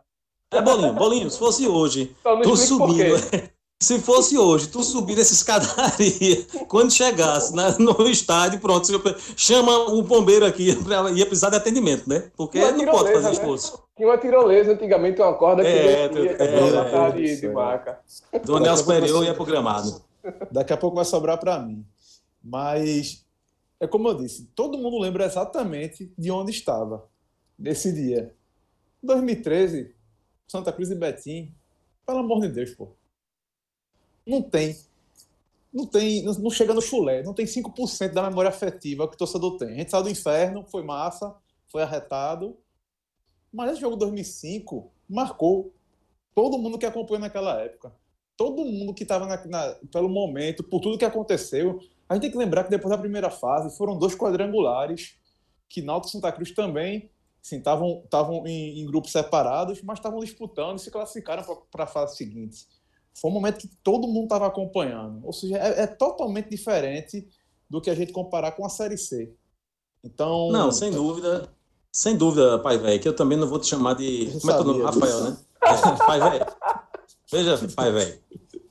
[0.51, 3.17] É bolinho, bolinho, se fosse hoje, tu subindo.
[3.81, 8.89] Se fosse hoje, tu subir essa escadaria, quando chegasse né, no estádio, pronto,
[9.37, 10.71] chama o bombeiro aqui,
[11.15, 12.29] ia precisar de atendimento, né?
[12.37, 13.33] Porque não pode fazer né?
[13.35, 13.81] esforço.
[13.97, 18.01] Tinha uma tirolesa antigamente, uma corda que é, ia é, é, de, de maca.
[18.45, 20.03] Do Nelson Superior ia programado.
[20.51, 21.87] Daqui a pouco vai sobrar para mim.
[22.43, 23.25] Mas,
[23.79, 27.09] é como eu disse, todo mundo lembra exatamente de onde estava
[27.57, 28.35] nesse dia.
[29.01, 29.95] 2013,
[30.49, 31.55] Santa Cruz e Betim,
[32.07, 32.89] pelo amor de Deus, pô.
[34.27, 34.77] Não tem.
[35.71, 39.59] Não tem, não chega no chulé, não tem 5% da memória afetiva que o torcedor
[39.59, 39.69] tem.
[39.69, 41.37] A gente saiu do inferno, foi massa,
[41.71, 42.57] foi arretado.
[43.53, 45.73] Mas esse jogo 2005 marcou
[46.35, 47.93] todo mundo que acompanhou naquela época.
[48.35, 49.27] Todo mundo que estava
[49.93, 51.81] pelo momento, por tudo que aconteceu.
[52.09, 55.19] A gente tem que lembrar que depois da primeira fase foram dois quadrangulares
[55.69, 57.11] que Náutico e Santa Cruz também
[57.43, 62.17] estavam estavam em, em, grupos separados, mas estavam disputando e se classificaram para a fase
[62.17, 62.67] seguinte.
[63.21, 65.25] Foi um momento que todo mundo estava acompanhando.
[65.25, 67.27] Ou seja, é, é, totalmente diferente
[67.69, 69.33] do que a gente comparar com a Série C.
[70.05, 70.51] Então.
[70.51, 71.49] Não, sem dúvida.
[71.91, 74.31] Sem dúvida, pai velho, que eu também não vou te chamar de.
[74.41, 74.83] Como é que é o nome?
[74.83, 75.39] Rafael, né?
[75.63, 76.47] É, pai velho.
[77.31, 78.21] Veja, pai velho.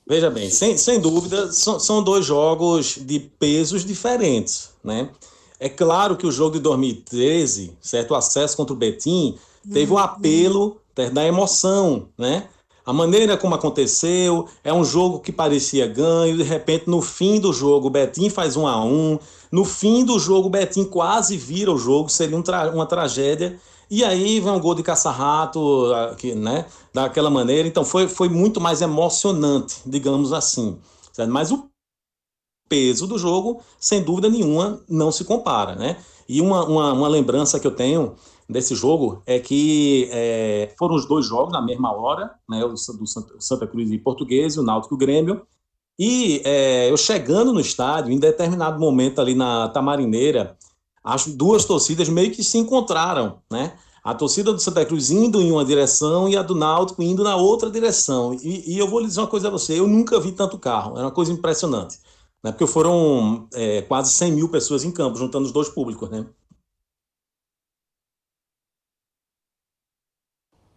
[0.08, 5.12] Veja bem, sem, sem dúvida, são, são dois jogos de pesos diferentes, né?
[5.60, 8.12] É claro que o jogo de 2013, certo?
[8.12, 9.38] O acesso contra o Betim,
[9.72, 10.78] teve um apelo
[11.12, 12.48] da emoção, né?
[12.86, 17.52] A maneira como aconteceu, é um jogo que parecia ganho, de repente no fim do
[17.52, 19.20] jogo o Betim faz um a um,
[19.52, 23.60] no fim do jogo o Betim quase vira o jogo, seria um tra uma tragédia,
[23.89, 25.88] e aí vem um gol de caça-rato,
[26.38, 30.78] né, daquela maneira, então foi, foi muito mais emocionante, digamos assim.
[31.12, 31.30] Certo?
[31.30, 31.67] Mas o
[32.69, 35.97] peso do jogo, sem dúvida nenhuma, não se compara, né?
[36.27, 38.15] E uma, uma, uma lembrança que eu tenho
[38.49, 42.63] desse jogo é que é, foram os dois jogos na mesma hora, né?
[42.65, 42.77] O do
[43.39, 45.41] Santa Cruz e Português o Náutico e o Grêmio.
[45.99, 50.56] E é, eu chegando no estádio, em determinado momento ali na Tamarineira,
[51.03, 53.73] as duas torcidas meio que se encontraram, né?
[54.03, 57.36] A torcida do Santa Cruz indo em uma direção e a do Náutico indo na
[57.36, 58.34] outra direção.
[58.34, 60.97] E, e eu vou lhe dizer uma coisa a você: eu nunca vi tanto carro,
[60.97, 61.99] era uma coisa impressionante
[62.48, 62.52] né?
[62.52, 66.10] porque foram é, quase 100 mil pessoas em campo, juntando os dois públicos.
[66.10, 66.26] Né?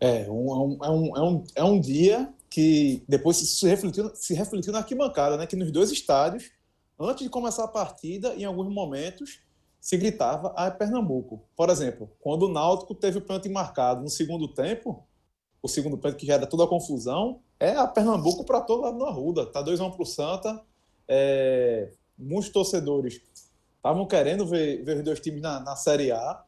[0.01, 4.73] É, um, é, um, é, um, é um dia que depois se refletiu, se refletiu
[4.73, 5.47] na arquibancada, né?
[5.47, 6.51] que nos dois estádios,
[6.99, 9.41] antes de começar a partida, em alguns momentos,
[9.81, 11.43] se gritava a Pernambuco.
[11.57, 15.07] Por exemplo, quando o Náutico teve o pênalti marcado no segundo tempo,
[15.63, 18.99] o segundo pênalti que já era toda a confusão, é a Pernambuco para todo lado
[18.99, 19.47] na Ruda.
[19.47, 20.65] Tá 2x1 para o Santa,
[21.11, 23.21] é, muitos torcedores
[23.77, 26.45] estavam querendo ver, ver os dois times na, na Série A.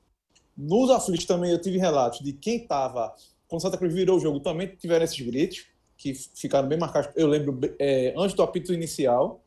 [0.56, 3.12] Nos aflitos também eu tive relatos de quem estava,
[3.48, 7.10] quando Santa Cruz virou o jogo, também tiveram esses gritos, que ficaram bem marcados.
[7.16, 9.40] Eu lembro é, antes do apito inicial,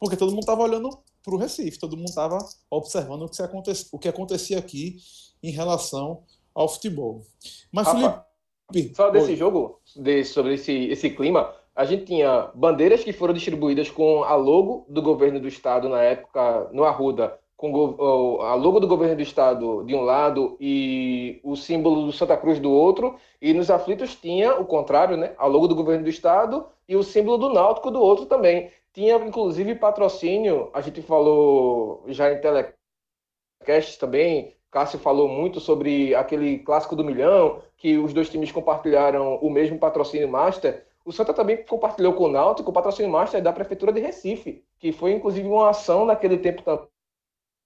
[0.00, 0.90] porque todo mundo estava olhando
[1.22, 2.38] para o Recife, todo mundo estava
[2.70, 4.96] observando o que, acontecia, o que acontecia aqui
[5.42, 6.22] em relação
[6.54, 7.22] ao futebol.
[7.70, 8.24] Mas, Rafa,
[8.72, 8.94] Felipe.
[8.94, 9.36] Só desse Oi.
[9.36, 14.34] jogo, de, sobre esse, esse clima, a gente tinha bandeiras que foram distribuídas com a
[14.34, 19.22] logo do governo do estado na época, no Arruda, com a logo do governo do
[19.22, 24.16] estado de um lado e o símbolo do Santa Cruz do outro, e nos aflitos
[24.16, 25.36] tinha o contrário, né?
[25.38, 28.72] A logo do governo do estado e o símbolo do Náutico do outro também.
[28.92, 36.58] Tinha inclusive patrocínio, a gente falou já em telecast também, Cássio falou muito sobre aquele
[36.58, 40.86] clássico do milhão, que os dois times compartilharam o mesmo patrocínio master.
[41.04, 44.92] O Santa também compartilhou com o Náutico o patrocínio master da Prefeitura de Recife, que
[44.92, 46.62] foi inclusive uma ação naquele tempo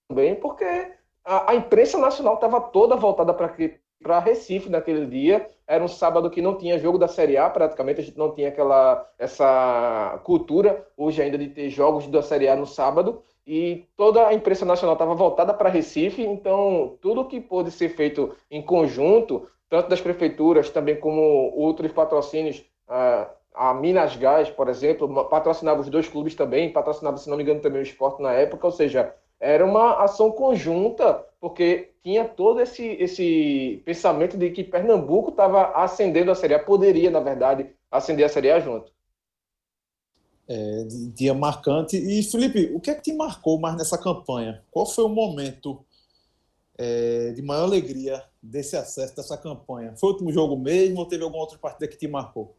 [0.09, 0.93] também, porque
[1.25, 5.51] a, a imprensa nacional estava toda voltada para Recife naquele dia.
[5.67, 8.49] Era um sábado que não tinha jogo da Série A, praticamente a gente não tinha
[8.49, 14.27] aquela essa cultura hoje ainda de ter jogos da Série A no sábado e toda
[14.27, 19.49] a imprensa nacional estava voltada para Recife, então tudo que pôde ser feito em conjunto,
[19.69, 21.21] tanto das prefeituras também como
[21.55, 22.65] outros patrocínios
[23.55, 27.61] a Minas Gás, por exemplo, patrocinava os dois clubes também, patrocinava, se não me engano,
[27.61, 32.87] também o esporte na época, ou seja, era uma ação conjunta, porque tinha todo esse,
[32.87, 38.29] esse pensamento de que Pernambuco estava ascendendo a Série A, poderia, na verdade, ascender a
[38.29, 38.93] Série A junto.
[40.49, 41.97] É, dia marcante.
[41.97, 44.63] E, Felipe, o que é que te marcou mais nessa campanha?
[44.71, 45.85] Qual foi o momento
[46.77, 49.95] é, de maior alegria desse acesso, dessa campanha?
[49.97, 52.55] Foi o último jogo mesmo ou teve alguma outra partida que te marcou?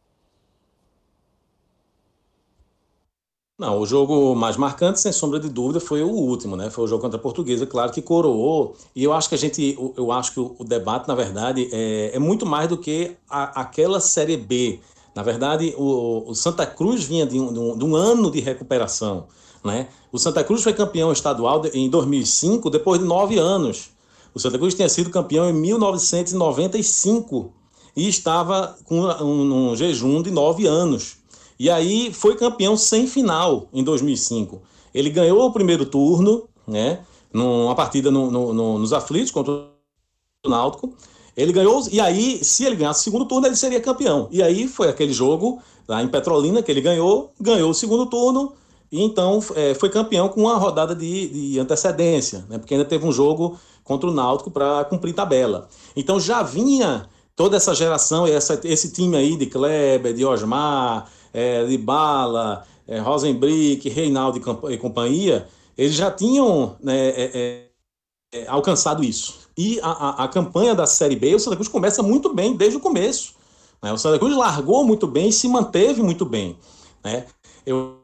[3.58, 6.72] Não, o jogo mais marcante, sem sombra de dúvida, foi o último, né?
[6.72, 8.76] Foi o jogo contra a Portuguesa, claro que coroou.
[8.96, 12.20] E eu acho que a gente, eu acho que o, debate, na verdade, é, é
[12.20, 14.80] muito mais do que a, aquela Série B.
[15.16, 18.40] Na verdade, o, o Santa Cruz vinha de um, de, um, de um, ano de
[18.40, 19.28] recuperação,
[19.64, 19.88] né?
[20.12, 23.90] O Santa Cruz foi campeão estadual em 2005, depois de nove anos.
[24.34, 27.54] O Santa Cruz tinha sido campeão em 1995
[27.96, 31.18] e estava com um, um jejum de nove anos.
[31.60, 34.62] E aí foi campeão sem final em 2005.
[34.94, 37.02] Ele ganhou o primeiro turno, né?
[37.32, 40.94] Numa partida no, no, no, nos aflitos contra o Náutico.
[41.36, 44.28] Ele ganhou, e aí, se ele ganhasse o segundo turno, ele seria campeão.
[44.32, 48.54] E aí foi aquele jogo lá em Petrolina que ele ganhou, ganhou o segundo turno,
[48.92, 52.60] e então é, foi campeão com uma rodada de, de antecedência, né?
[52.60, 55.68] Porque ainda teve um jogo contra o Náutico para cumprir tabela.
[55.96, 61.66] Então já vinha toda essa geração, essa, esse time aí de Kleber, de Osmar, é,
[61.66, 69.04] de Bala, é, Rosenbrick, Reinaldo e, companhia, eles já tinham né, é, é, é, alcançado
[69.04, 69.43] isso.
[69.58, 72.78] E a, a, a, campanha da Série B, o Santa Cruz começa muito bem desde
[72.78, 73.34] o começo.
[73.82, 73.92] Né?
[73.94, 76.58] O Santa Cruz largou muito bem e se manteve muito bem.
[77.04, 77.26] Né?
[77.66, 78.00] Eu,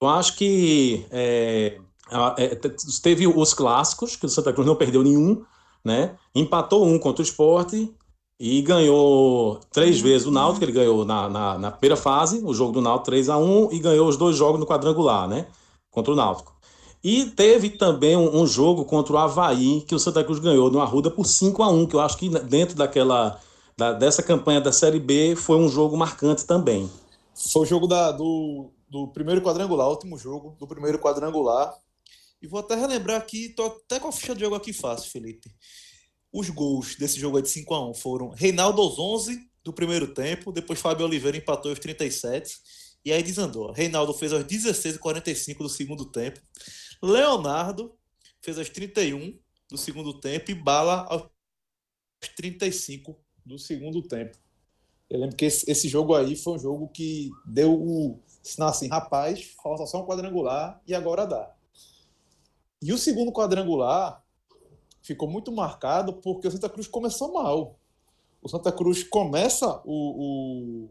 [0.00, 1.78] eu acho que é,
[3.02, 5.44] teve os clássicos, que o Santa Cruz não perdeu nenhum,
[5.84, 6.16] né?
[6.34, 7.92] empatou um contra o esporte
[8.38, 12.72] e ganhou três vezes o Náutico, ele ganhou na, na, na, primeira fase, o jogo
[12.72, 15.46] do Náutico 3 a 1 e ganhou os dois jogos no quadrangular, né?
[15.90, 16.53] Contra o Náutico.
[17.04, 20.80] E teve também um, um, jogo contra o Havaí, que o Santa Cruz ganhou no
[20.80, 23.38] Arruda por 5 a 1 que eu acho que dentro daquela
[23.76, 26.90] da, dessa campanha da Série B foi um jogo marcante também.
[27.52, 31.76] Foi o jogo da, do, do primeiro quadrangular, último jogo do primeiro quadrangular.
[32.40, 35.50] E vou até relembrar aqui, tô até com a ficha de jogo aqui fácil, Felipe.
[36.32, 40.50] Os gols desse jogo de 5 a 1 foram Reinaldo aos 11 do primeiro tempo,
[40.50, 42.54] depois Fábio Oliveira empatou aos 37
[43.04, 43.72] e aí desandou.
[43.72, 46.40] Reinaldo fez aos 16 e 45 do segundo tempo.
[47.04, 47.94] Leonardo
[48.40, 49.38] fez aos 31
[49.70, 51.28] do segundo tempo e Bala aos
[52.36, 54.36] 35 do segundo tempo.
[55.08, 58.88] Eu lembro que esse, esse jogo aí foi um jogo que deu o sinal assim,
[58.88, 61.54] rapaz, falta só um quadrangular e agora dá.
[62.82, 64.22] E o segundo quadrangular
[65.02, 67.78] ficou muito marcado porque o Santa Cruz começou mal.
[68.42, 70.90] O Santa Cruz começa o, o,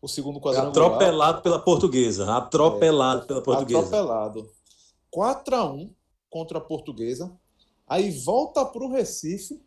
[0.00, 0.70] o segundo quadrangular.
[0.70, 2.34] Atropelado pela portuguesa.
[2.34, 3.78] Atropelado é, pela portuguesa.
[3.80, 4.55] Atropelado.
[5.16, 5.94] 4 a 1
[6.28, 7.34] contra a portuguesa.
[7.88, 9.58] Aí volta para o Recife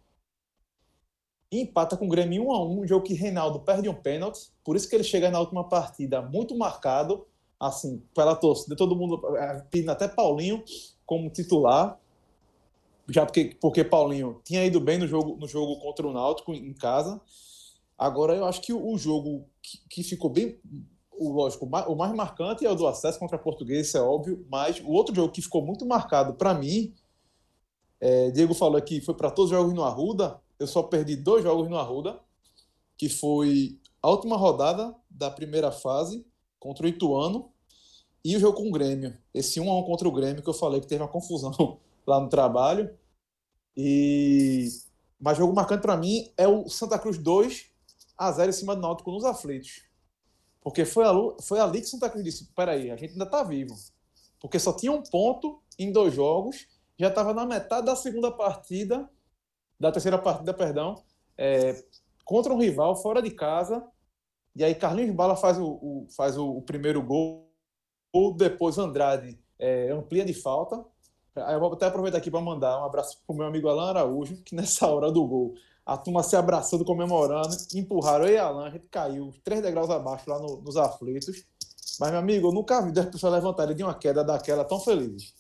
[1.52, 4.52] e empata com o Grêmio 1 a 1 um jogo que Reinaldo perde um pênalti.
[4.64, 7.26] Por isso que ele chega na última partida muito marcado,
[7.60, 8.76] assim, pela torcida.
[8.76, 10.64] Todo mundo é, pedindo até Paulinho
[11.04, 12.00] como titular
[13.08, 16.76] já porque, porque Paulinho tinha ido bem no jogo, no jogo contra o Náutico em
[16.76, 17.20] casa.
[17.98, 20.60] Agora eu acho que o, jogo que, que, ficou bem,
[21.20, 24.46] o, lógico, o mais marcante é o do acesso contra a Portuguesa, isso é óbvio,
[24.50, 26.94] mas o outro jogo que ficou muito marcado para mim,
[28.00, 31.44] é, Diego falou aqui, foi para todos os jogos no Arruda, eu só perdi dois
[31.44, 32.20] jogos no Arruda,
[32.98, 36.26] que foi a última rodada da primeira fase
[36.60, 37.52] contra o Ituano
[38.24, 39.18] e o jogo com o Grêmio.
[39.34, 41.52] Esse 1 a 1 contra o Grêmio que eu falei que teve uma confusão
[42.06, 42.94] lá no trabalho.
[43.76, 44.68] E
[45.20, 47.66] mas jogo marcante para mim é o Santa Cruz 2
[48.18, 49.84] a 0 em cima do Náutico nos aflitos.
[50.62, 53.43] Porque foi, a, foi ali que o Santa Cruz disse: peraí, a gente ainda está
[53.43, 53.76] vivo.
[54.39, 56.67] Porque só tinha um ponto em dois jogos,
[56.98, 59.10] já estava na metade da segunda partida,
[59.80, 61.02] da terceira partida, perdão,
[61.38, 61.82] é,
[62.26, 63.86] contra um rival fora de casa.
[64.56, 67.50] E aí Carlinhos Bala faz o, o faz o, o, primeiro gol,
[68.36, 70.84] depois Andrade é, amplia de falta.
[71.36, 74.41] Eu vou até aproveitar aqui para mandar um abraço para o meu amigo Alan Araújo,
[74.43, 75.54] que nessa hora do gol
[75.89, 80.30] a turma se abraçando, comemorando, empurraram eu e Alan, a gente caiu três degraus abaixo
[80.30, 81.43] lá no, nos aflitos.
[81.99, 85.34] Mas, meu amigo, eu nunca vi duas pessoas levantarem de uma queda daquela tão felizes.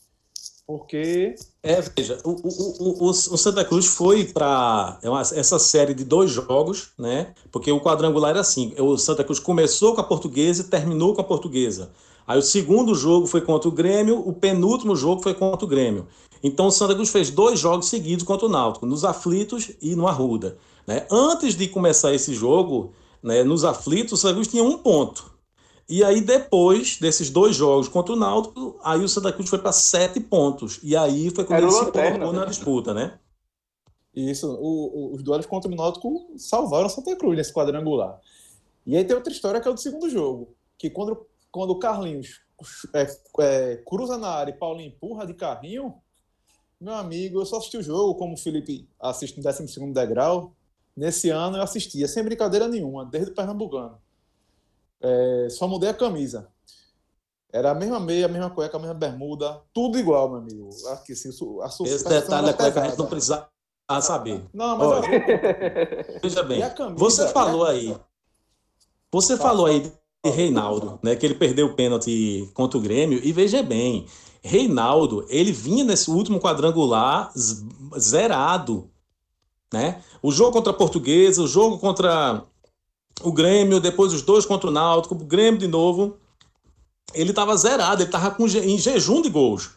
[0.65, 1.35] Porque.
[1.63, 6.31] É, veja, o, o, o, o Santa Cruz foi para é essa série de dois
[6.31, 7.33] jogos, né?
[7.51, 11.21] Porque o quadrangular era assim: o Santa Cruz começou com a portuguesa e terminou com
[11.21, 11.91] a portuguesa.
[12.27, 16.07] Aí o segundo jogo foi contra o Grêmio, o penúltimo jogo foi contra o Grêmio.
[16.43, 20.07] Então o Santa Cruz fez dois jogos seguidos contra o Náutico, nos aflitos e no
[20.07, 20.57] Arruda.
[20.87, 21.05] Né?
[21.11, 25.37] Antes de começar esse jogo, né, nos aflitos, o Santa Cruz tinha um ponto.
[25.87, 29.71] E aí, depois desses dois jogos contra o Náutico, aí o Santa Cruz foi para
[29.71, 30.79] sete pontos.
[30.83, 33.19] E aí foi quando Era ele se colocou na disputa, né?
[34.15, 38.19] Isso, o, o, os duelos contra o Náutico salvaram o Santa Cruz nesse quadrangular.
[38.85, 41.79] E aí tem outra história que é o do segundo jogo, que quando, quando o
[41.79, 42.41] Carlinhos
[42.93, 43.07] é,
[43.39, 45.95] é, cruza na área e Paulinho empurra de carrinho,
[46.79, 50.53] meu amigo, eu só assisti o jogo, como o Felipe assiste no 12 degrau.
[50.95, 53.97] Nesse ano eu assistia, sem brincadeira nenhuma, desde o Pernambucano.
[55.01, 56.49] É, só mudei a camisa.
[57.51, 60.69] Era a mesma meia, a mesma cueca, a mesma bermuda, tudo igual, meu amigo.
[60.91, 63.47] Aqui, assim, a Esse detalhe da cueca a gente não precisa
[64.01, 64.43] saber.
[64.53, 65.09] Não, mas Olha,
[66.21, 67.97] Veja bem, camisa, você falou aí.
[69.11, 69.91] Você falou aí
[70.25, 71.15] Reinaldo, né?
[71.15, 73.19] Que ele perdeu o pênalti contra o Grêmio.
[73.23, 74.05] E veja bem,
[74.41, 77.31] Reinaldo, ele vinha nesse último quadrangular
[77.97, 78.89] zerado,
[79.73, 80.01] né?
[80.21, 82.43] O jogo contra a Portuguesa, o jogo contra
[83.21, 86.17] o Grêmio, depois os dois contra o Náutico, o Grêmio de novo,
[87.13, 89.71] ele estava zerado, ele estava em jejum de gols.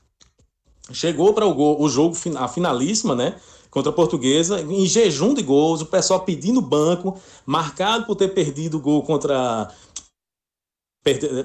[0.92, 3.37] Chegou para o, o jogo, a finalíssima, né?
[3.70, 8.76] Contra a Portuguesa, em jejum de gols, o pessoal pedindo banco, marcado por ter perdido
[8.76, 9.72] o gol contra.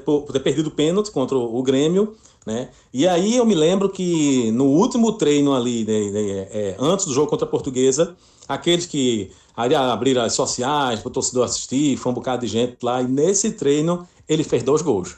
[0.06, 2.16] Por ter perdido o pênalti contra o Grêmio.
[2.46, 2.70] Né?
[2.94, 7.14] E aí eu me lembro que no último treino ali, né, né, é, antes do
[7.14, 8.16] jogo contra a Portuguesa,
[8.48, 13.02] aqueles que abriram as sociais para o torcedor assistir, foi um bocado de gente lá,
[13.02, 15.18] e nesse treino ele fez dois gols.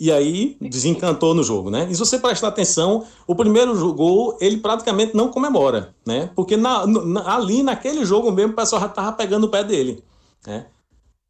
[0.00, 1.88] E aí desencantou no jogo, né?
[1.90, 6.30] E se você prestar atenção, o primeiro gol ele praticamente não comemora, né?
[6.36, 10.04] Porque na, na, ali naquele jogo mesmo o pessoal já estava pegando o pé dele,
[10.46, 10.66] né?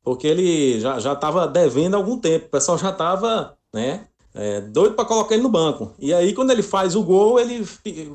[0.03, 4.07] Porque ele já estava devendo algum tempo, o pessoal já estava, né?
[4.35, 5.95] É, doido para colocar ele no banco.
[5.99, 7.67] E aí, quando ele faz o gol, ele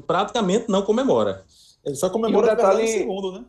[0.08, 1.43] praticamente não comemora.
[1.84, 2.82] Ele só comemora o detalhe...
[2.82, 3.46] no segundo, né?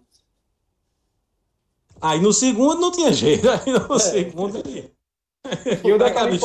[2.01, 3.49] Aí no segundo não tinha jeito.
[3.49, 3.99] Aí no é.
[3.99, 4.93] segundo ele.
[5.83, 6.39] E o detalhe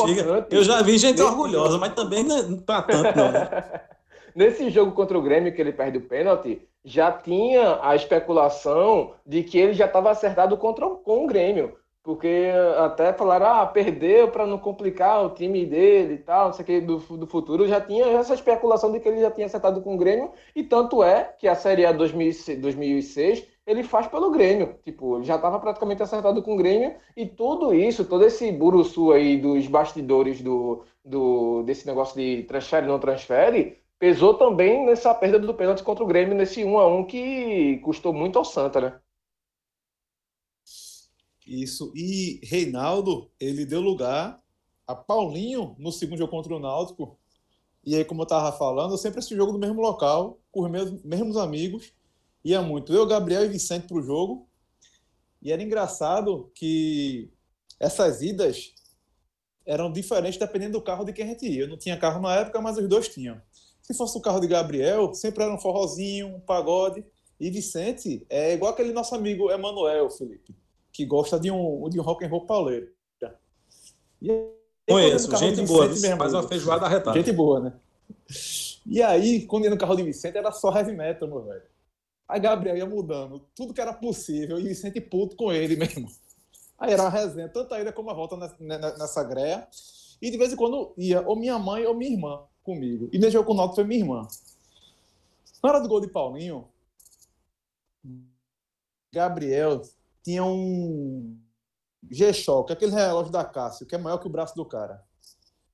[0.50, 3.32] Eu já vi gente orgulhosa, mas também não é para tanto, não.
[3.32, 3.48] Né?
[4.34, 9.42] Nesse jogo contra o Grêmio, que ele perde o pênalti, já tinha a especulação de
[9.42, 11.76] que ele já estava acertado contra, com o Grêmio.
[12.02, 16.62] Porque até falaram, ah, perdeu para não complicar o time dele e tal, não sei
[16.62, 17.68] o que, do, do futuro.
[17.68, 21.02] Já tinha essa especulação de que ele já tinha acertado com o Grêmio, e tanto
[21.02, 24.78] é que a Série A 2006 ele faz pelo Grêmio.
[24.82, 29.12] Tipo, ele já estava praticamente acertado com o Grêmio, e tudo isso, todo esse buruçu
[29.12, 35.38] aí dos bastidores do, do, desse negócio de transfere não transfere, pesou também nessa perda
[35.38, 39.00] do pênalti contra o Grêmio, nesse 1 a 1 que custou muito ao Santa, né?
[41.50, 41.92] Isso.
[41.96, 44.40] E Reinaldo, ele deu lugar
[44.86, 47.18] a Paulinho no segundo jogo contra o Náutico.
[47.84, 50.70] E aí, como eu estava falando, eu sempre assisti jogo no mesmo local, com os
[50.70, 51.92] meus mesmos amigos.
[52.44, 54.48] Ia muito eu, Gabriel e Vicente para o jogo.
[55.42, 57.32] E era engraçado que
[57.80, 58.72] essas idas
[59.66, 61.62] eram diferentes dependendo do carro de quem a gente ia.
[61.62, 63.42] Eu não tinha carro na época, mas os dois tinham.
[63.82, 67.04] Se fosse o carro de Gabriel, sempre era um forrozinho, um pagode.
[67.40, 70.59] E Vicente é igual aquele nosso amigo Emanuel, Felipe
[70.92, 72.92] que gosta de um, de um rock and roll pauleiro.
[74.20, 74.50] E
[74.88, 77.16] Conheço, gente boa, faz uma feijoada arretada.
[77.16, 77.72] Gente boa, né?
[78.84, 81.62] E aí, quando ia no carro de Vicente, era só heavy metal, meu velho.
[82.28, 86.08] Aí Gabriel ia mudando tudo que era possível e Vicente puto com ele mesmo.
[86.78, 88.56] Aí era uma resenha, tanto a ida como a volta nessa,
[88.98, 89.66] nessa greia.
[90.20, 93.08] E de vez em quando ia ou minha mãe ou minha irmã comigo.
[93.12, 94.28] E nesse jogo com o Náutico foi minha irmã.
[95.62, 96.68] Na hora do gol de Paulinho,
[99.12, 99.82] Gabriel
[100.30, 101.36] tinha um
[102.08, 105.02] G-Shock, aquele relógio da Cássio, que é maior que o braço do cara.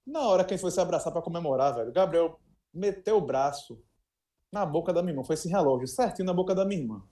[0.07, 2.41] Na hora quem foi se abraçar para comemorar, velho, Gabriel
[2.73, 3.83] meteu o braço
[4.51, 5.25] na boca da minha irmã.
[5.25, 7.03] Foi esse relógio, certinho na boca da minha irmã.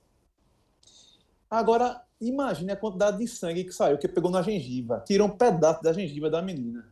[1.51, 5.05] Agora, imagine a quantidade de sangue que saiu, que pegou na gengiva.
[5.07, 6.91] Tirou um pedaço da gengiva da menina.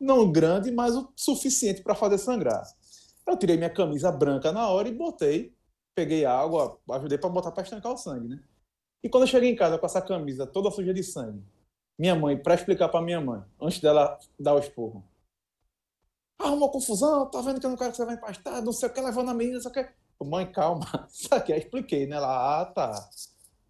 [0.00, 2.64] Não grande, mas o suficiente para fazer sangrar.
[3.24, 5.54] Eu tirei minha camisa branca na hora e botei.
[5.94, 8.42] Peguei água, ajudei para botar para estancar o sangue, né?
[9.02, 11.42] E quando eu cheguei em casa com essa camisa toda suja de sangue,
[11.98, 15.04] minha mãe, para explicar para minha mãe, antes dela dar o esporro,
[16.38, 18.92] arrumou confusão, tá vendo que eu não quero que você vá empastar, não sei o
[18.92, 20.24] que, levando a menina, não sei o que.
[20.24, 20.86] Mãe, calma.
[21.10, 22.16] Isso aqui, eu expliquei, né?
[22.16, 23.08] Ela, ah, tá.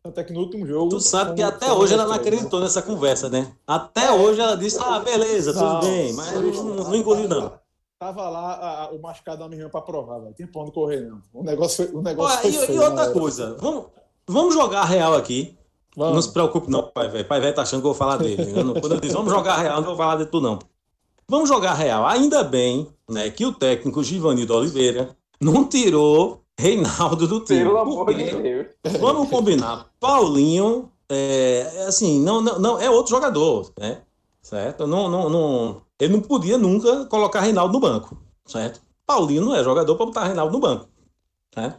[0.04, 0.90] Até que no último jogo.
[0.90, 3.54] Tu sabe que até hoje ela não acreditou nessa conversa, né?
[3.66, 7.58] Até hoje ela disse, ah, beleza, tudo não, bem, mas não, não engoliu, não.
[7.98, 10.34] Tava lá a, a, o machucado da minha pra provar, velho.
[10.34, 11.22] Tem pra onde correr, não.
[11.32, 13.12] O negócio, o negócio Ué, e, e, outra né?
[13.12, 13.86] coisa, vamos,
[14.32, 15.56] vamos jogar real aqui.
[15.96, 16.14] Vamos.
[16.14, 17.24] Não se preocupe, não, pai velho.
[17.24, 18.52] Pai velho tá achando que eu vou falar dele.
[18.56, 20.58] Eu não, quando eu disse, vamos jogar real, não vou falar de tu, não.
[21.28, 22.06] Vamos jogar real.
[22.06, 27.64] Ainda bem né, que o técnico Givanildo Oliveira não tirou Reinaldo do time.
[27.64, 28.66] Pelo amor de Deus.
[29.00, 29.86] Vamos combinar.
[29.98, 34.02] Paulinho, é, assim, não, não, não, é outro jogador, né?
[34.40, 34.86] Certo?
[34.86, 38.80] Não, não, não, ele não podia nunca colocar Reinaldo no banco, certo?
[39.06, 40.88] Paulinho não é jogador para botar Reinaldo no banco,
[41.56, 41.76] né?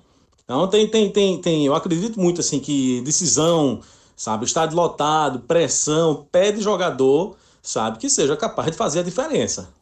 [0.54, 3.82] Então tem, tem, tem, tem, eu acredito muito assim que decisão,
[4.16, 9.74] sabe, estádio lotado, pressão, pede jogador, sabe, que seja capaz de fazer a diferença.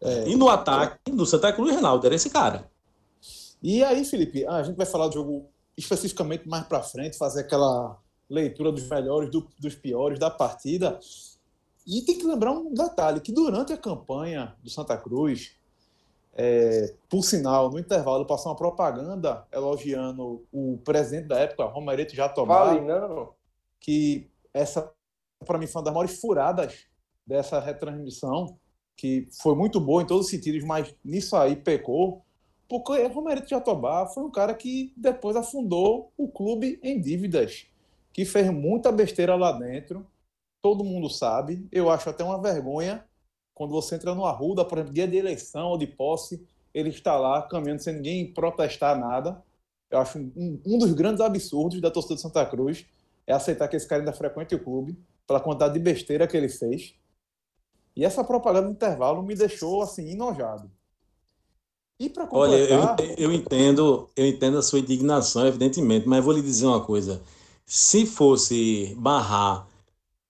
[0.00, 2.70] É, e no ataque, no Santa Cruz, Reinaldo era esse cara.
[3.60, 7.98] E aí, Felipe, a gente vai falar do jogo especificamente mais para frente, fazer aquela
[8.28, 10.98] leitura dos melhores, do, dos piores da partida.
[11.84, 15.56] E tem que lembrar um detalhe, que durante a campanha do Santa Cruz,
[16.42, 22.64] é, por sinal, no intervalo passou uma propaganda elogiando o presidente da época, Romerito Jatobá,
[22.64, 23.34] vale, não.
[23.78, 24.90] que essa,
[25.44, 26.86] para mim, foi uma das maiores furadas
[27.26, 28.58] dessa retransmissão,
[28.96, 32.24] que foi muito boa em todos os sentidos, mas nisso aí pecou,
[32.66, 37.66] porque Romerito Jatobá foi um cara que depois afundou o clube em dívidas,
[38.14, 40.06] que fez muita besteira lá dentro,
[40.62, 41.68] todo mundo sabe.
[41.70, 43.04] Eu acho até uma vergonha
[43.60, 46.42] quando você entra no Arruda, por exemplo, dia de eleição ou de posse,
[46.72, 49.44] ele está lá caminhando sem ninguém protestar nada.
[49.90, 52.86] Eu acho um, um dos grandes absurdos da torcida de Santa Cruz
[53.26, 56.48] é aceitar que esse cara ainda frequente o clube pela quantidade de besteira que ele
[56.48, 56.94] fez.
[57.94, 60.70] E essa propaganda do intervalo me deixou assim enojado.
[61.98, 62.94] E para completar...
[62.94, 66.82] Olha, eu, eu entendo, eu entendo a sua indignação, evidentemente, mas vou lhe dizer uma
[66.82, 67.20] coisa.
[67.66, 69.68] Se fosse barrar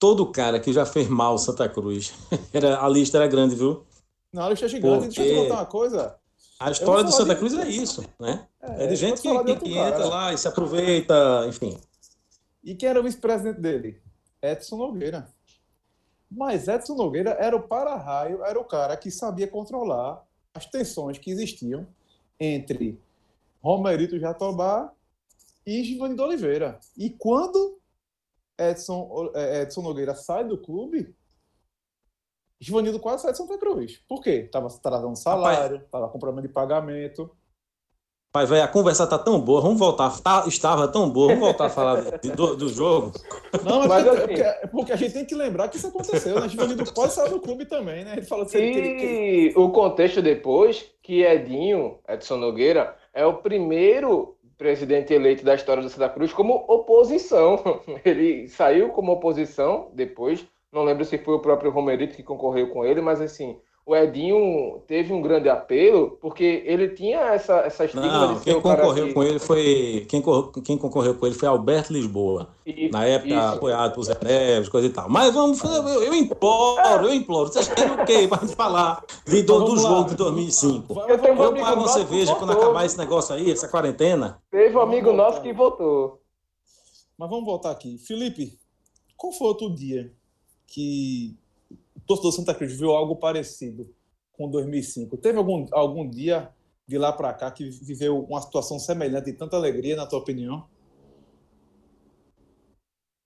[0.01, 2.14] todo cara que já fez mal Santa Cruz,
[2.53, 3.84] era, a lista era grande, viu?
[4.32, 5.07] Não, a lista é gigante.
[5.07, 5.20] Porque...
[5.20, 6.16] Deixa eu te contar uma coisa.
[6.59, 7.38] A história do Santa de...
[7.38, 8.46] Cruz é isso, né?
[8.61, 11.78] É, é de gente que, que, que entra lá e se aproveita, enfim.
[12.64, 14.01] E quem era o vice-presidente dele?
[14.42, 15.28] Edson Nogueira.
[16.30, 20.24] Mas Edson Nogueira era o para-raio, era o cara que sabia controlar
[20.55, 21.86] as tensões que existiam
[22.38, 22.98] entre
[23.62, 24.92] Romerito Jatobá
[25.66, 26.78] e Givanni Oliveira.
[26.96, 27.80] E quando
[28.61, 31.14] Edson, é, Edson Nogueira sai do clube,
[32.61, 34.02] Givanildo quase sai de Santa Cruz.
[34.06, 34.48] Por quê?
[34.52, 37.30] Tava trazendo salário, Rapaz, tava com problema de pagamento.
[38.32, 40.20] Pai, velho, a conversa tá tão boa, vamos voltar.
[40.20, 43.12] Tá, estava tão boa, vamos voltar a falar do, do jogo.
[43.64, 46.48] Não, mas, é, porque, é porque, a gente tem que lembrar que isso aconteceu, né?
[46.48, 48.12] Givanildo pode sair do clube também, né?
[48.12, 49.54] Ele falou assim, e que ele...
[49.56, 55.88] o contexto depois, que Edinho, Edson Nogueira, é o primeiro presidente eleito da história do
[55.88, 57.80] Santa Cruz como oposição.
[58.04, 62.84] Ele saiu como oposição depois, não lembro se foi o próprio Romerito que concorreu com
[62.84, 63.58] ele, mas assim,
[63.91, 68.53] o Edinho teve um grande apelo porque ele tinha essa, essa estigma Não, de ser
[68.53, 69.12] quem concorreu que...
[69.12, 70.22] com ele foi quem,
[70.62, 72.51] quem concorreu com ele foi Alberto Lisboa.
[72.64, 73.57] Isso, na época isso.
[73.57, 75.09] apoiado por Zé Neves coisa e tal.
[75.09, 77.49] Mas vamos eu, eu imploro eu imploro.
[77.49, 78.28] Vocês querem o quê?
[78.28, 82.86] Para falar de, do, do jogo de 2005 eu, eu pago uma cerveja quando acabar
[82.86, 84.41] esse negócio aí essa quarentena.
[84.53, 86.20] Teve um amigo nosso que votou.
[87.18, 87.99] Mas vamos voltar aqui.
[87.99, 88.57] Felipe
[89.16, 90.12] qual foi outro dia
[90.68, 91.39] que
[92.07, 93.88] torcedor Santa Cruz viu algo parecido
[94.32, 95.16] com 2005?
[95.16, 96.51] Teve algum, algum dia
[96.86, 100.64] de lá para cá que viveu uma situação semelhante e tanta alegria, na tua opinião?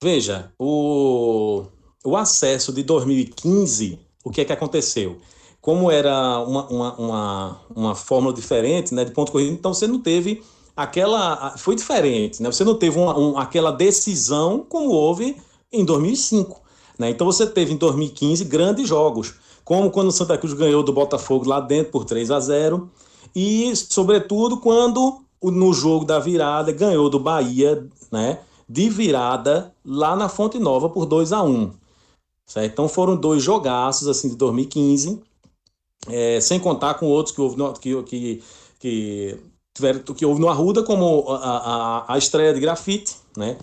[0.03, 1.65] Veja, o,
[2.05, 5.19] o acesso de 2015, o que é que aconteceu?
[5.63, 9.99] Como era uma, uma, uma, uma fórmula diferente, né, de ponto corrido, então você não
[9.99, 10.43] teve
[10.77, 11.57] aquela.
[11.57, 12.51] Foi diferente, né?
[12.51, 15.41] Você não teve uma, um, aquela decisão como houve
[15.73, 16.63] em 2005.
[16.99, 17.11] Né?
[17.11, 19.35] Então você teve em 2015 grandes jogos,
[19.65, 22.91] como quando o Santa Cruz ganhou do Botafogo lá dentro por 3 a 0
[23.35, 28.39] e, sobretudo, quando no jogo da virada ganhou do Bahia né,
[28.69, 31.85] de virada lá na Fonte Nova por 2 a 1
[32.47, 32.73] certo?
[32.73, 35.21] Então foram dois jogaços assim, de 2015,
[36.09, 38.43] é, sem contar com outros que houve no, que, que,
[38.79, 39.39] que,
[39.75, 43.57] tiveram, que houve no Arruda, como a, a, a estreia de grafite, né?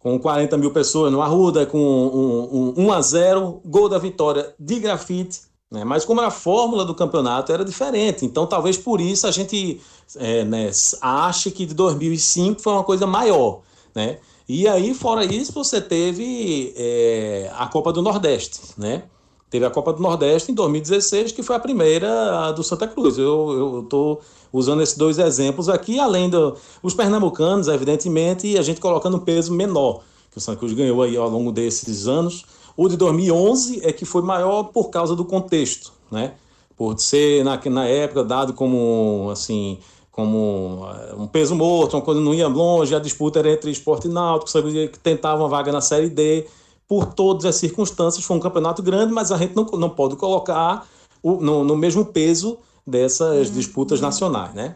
[0.00, 4.54] Com 40 mil pessoas no Arruda, com um, um, 1 a 0 gol da vitória
[4.58, 5.42] de grafite.
[5.70, 5.84] Né?
[5.84, 9.80] Mas como a fórmula do campeonato era diferente, então talvez por isso a gente
[10.16, 10.70] é, né,
[11.00, 13.60] ache que de 2005 foi uma coisa maior.
[13.94, 14.18] Né?
[14.48, 19.04] E aí, fora isso, você teve é, a Copa do Nordeste, né?
[19.50, 23.18] Teve a Copa do Nordeste em 2016, que foi a primeira do Santa Cruz.
[23.18, 24.20] Eu estou
[24.52, 29.52] usando esses dois exemplos aqui, além dos pernambucanos, evidentemente, e a gente colocando um peso
[29.52, 32.44] menor, que o Santa Cruz ganhou aí ao longo desses anos.
[32.76, 36.34] O de 2011 é que foi maior por causa do contexto, né?
[36.76, 39.78] Por ser, na, na época, dado como, assim,
[40.12, 44.06] como eh, um peso morto, uma coisa não ia longe, a disputa era entre esporte
[44.06, 46.46] e náutico, sabia que tentava uma vaga na Série D,
[46.90, 48.24] por todas as circunstâncias.
[48.24, 50.88] Foi um campeonato grande, mas a gente não, não pode colocar
[51.22, 53.54] o, no, no mesmo peso dessas uhum.
[53.54, 54.74] disputas nacionais, né?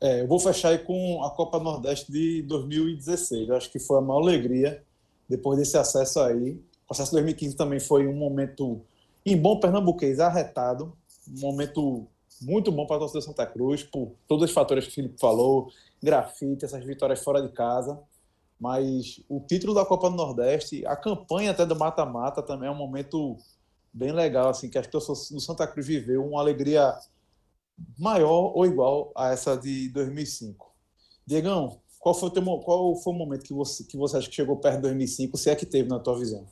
[0.00, 3.48] É, eu vou fechar aí com a Copa Nordeste de 2016.
[3.48, 4.82] Eu acho que foi a maior alegria
[5.28, 6.60] depois desse acesso aí.
[6.90, 8.80] O acesso de 2015 também foi um momento,
[9.24, 10.92] em bom pernambuquês, arretado.
[11.28, 12.08] Um momento
[12.42, 15.70] muito bom para a torcida Santa Cruz, por todos os fatores que o Felipe falou,
[16.02, 17.96] grafite, essas vitórias fora de casa.
[18.58, 22.76] Mas o título da Copa do Nordeste, a campanha até do mata-mata também é um
[22.76, 23.36] momento
[23.92, 25.00] bem legal, assim, que acho que o
[25.40, 26.94] Santa Cruz viveu uma alegria
[27.98, 30.74] maior ou igual a essa de 2005.
[31.26, 34.34] Diegão, qual foi o, teu, qual foi o momento que você, que você acha que
[34.34, 36.46] chegou perto de 2005, se é que teve na tua visão?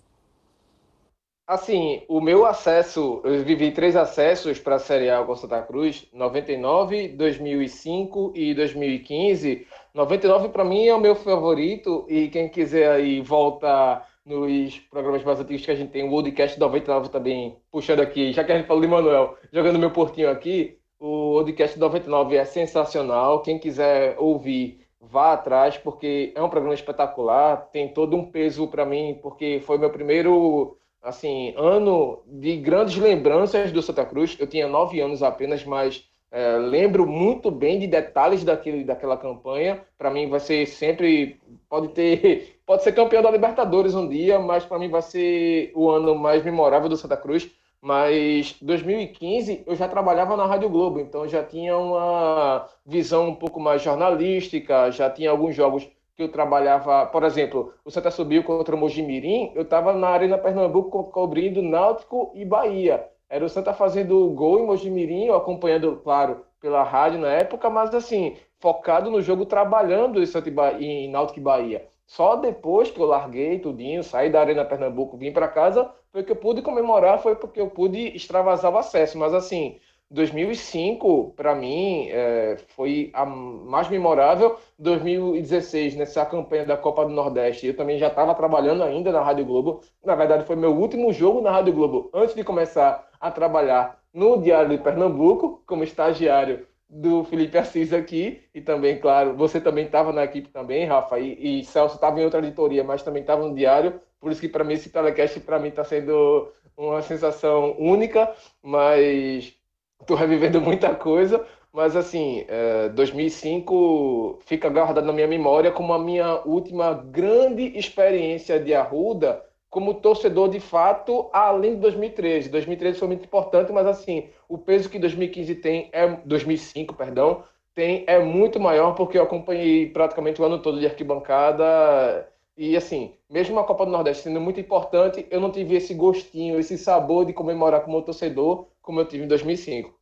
[1.46, 6.08] Assim, o meu acesso, eu vivi três acessos para a Série A com Santa Cruz,
[6.10, 9.66] 99, 2005 e 2015.
[9.92, 15.38] 99 para mim é o meu favorito e quem quiser aí voltar nos programas mais
[15.38, 18.66] antigos que a gente tem, o Woodcast 99 também, puxando aqui, já que a gente
[18.66, 23.42] falou de Manuel, jogando meu portinho aqui, o Woodcast 99 é sensacional.
[23.42, 28.86] Quem quiser ouvir, vá atrás, porque é um programa espetacular, tem todo um peso para
[28.86, 34.36] mim, porque foi meu primeiro assim, ano de grandes lembranças do Santa Cruz.
[34.40, 39.84] Eu tinha nove anos apenas, mas é, lembro muito bem de detalhes daquele, daquela campanha.
[39.96, 41.38] Para mim vai ser sempre
[41.68, 45.90] pode ter pode ser campeão da Libertadores um dia, mas para mim vai ser o
[45.90, 47.48] ano mais memorável do Santa Cruz.
[47.80, 53.60] Mas 2015 eu já trabalhava na Rádio Globo, então já tinha uma visão um pouco
[53.60, 55.86] mais jornalística, já tinha alguns jogos
[56.16, 60.38] que eu trabalhava, por exemplo, o Santa subiu contra o Mojimirim, eu estava na Arena
[60.38, 63.08] Pernambuco cobrindo Náutico e Bahia.
[63.28, 68.36] Era o Santa fazendo gol em Mojimirim, acompanhando, claro, pela rádio na época, mas assim,
[68.60, 71.88] focado no jogo, trabalhando em, Santa em Náutico e Bahia.
[72.06, 76.30] Só depois que eu larguei tudinho, saí da Arena Pernambuco, vim para casa, foi que
[76.30, 79.18] eu pude comemorar, foi porque eu pude extravasar o acesso.
[79.18, 79.80] Mas assim,
[80.14, 84.56] 2005, para mim, é, foi a mais memorável.
[84.78, 89.44] 2016, nessa campanha da Copa do Nordeste, eu também já estava trabalhando ainda na Rádio
[89.44, 89.80] Globo.
[90.04, 94.40] Na verdade, foi meu último jogo na Rádio Globo antes de começar a trabalhar no
[94.40, 98.40] Diário de Pernambuco, como estagiário do Felipe Assis aqui.
[98.54, 102.24] E também, claro, você também estava na equipe também, Rafa, e, e Celso estava em
[102.24, 104.00] outra editoria, mas também estava no Diário.
[104.20, 109.52] Por isso que, para mim, esse telecast, para mim, está sendo uma sensação única, mas
[110.06, 115.98] tô revivendo muita coisa, mas assim, é, 2005 fica guardado na minha memória como a
[115.98, 122.48] minha última grande experiência de Arruda como torcedor de fato, além de 2013.
[122.48, 127.42] 2013 foi muito importante, mas assim, o peso que 2015 tem é 2005, perdão,
[127.74, 133.14] tem é muito maior porque eu acompanhei praticamente o ano todo de arquibancada e assim,
[133.28, 137.24] mesmo a Copa do Nordeste sendo muito importante, eu não tive esse gostinho, esse sabor
[137.26, 139.92] de comemorar como torcedor, como eu tive em 2005.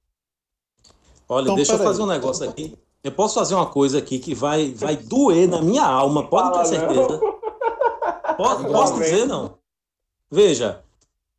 [1.28, 2.08] Olha, então, deixa eu fazer aí.
[2.08, 2.76] um negócio aqui.
[3.02, 6.66] Eu posso fazer uma coisa aqui que vai, vai doer na minha alma, pode ter
[6.66, 7.20] certeza.
[8.34, 9.58] Posso, posso dizer, não?
[10.30, 10.82] Veja,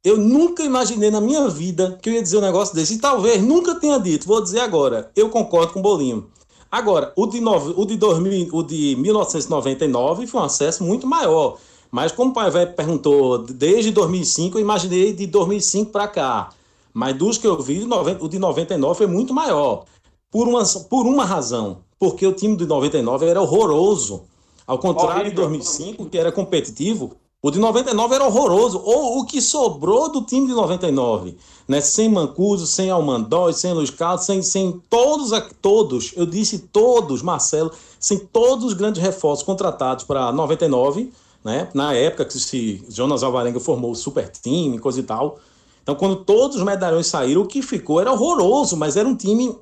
[0.04, 2.94] eu nunca imaginei na minha vida que eu ia dizer um negócio desse.
[2.94, 4.28] E talvez nunca tenha dito.
[4.28, 5.12] Vou dizer agora.
[5.16, 6.30] Eu concordo com o Bolinho.
[6.72, 11.58] Agora, o de, nove, o de, 2000, o de 1999 foi um acesso muito maior.
[11.89, 16.50] Mas como o Pai Velho perguntou, desde 2005, eu imaginei de 2005 para cá.
[16.94, 17.88] Mas dos que eu vi,
[18.20, 19.86] o de 99 foi muito maior.
[20.30, 21.80] Por uma, por uma razão.
[21.98, 24.24] Porque o time de 99 era horroroso.
[24.68, 28.82] Ao contrário de 2005, que era competitivo, o de 99 era horroroso.
[28.84, 31.36] Ou o que sobrou do time de 99.
[31.68, 31.82] Né?
[31.82, 35.32] Sem Mancuso, sem Almandói, sem Luiz Carlos, sem, sem todos,
[35.62, 41.12] todos, eu disse todos, Marcelo, sem todos os grandes reforços contratados para 99,
[41.44, 41.70] né?
[41.74, 45.39] na época que se Jonas Alvarenga formou o super time, coisa e tal.
[45.84, 49.56] Então, quando todos os medalhões saíram, o que ficou era horroroso, mas era um time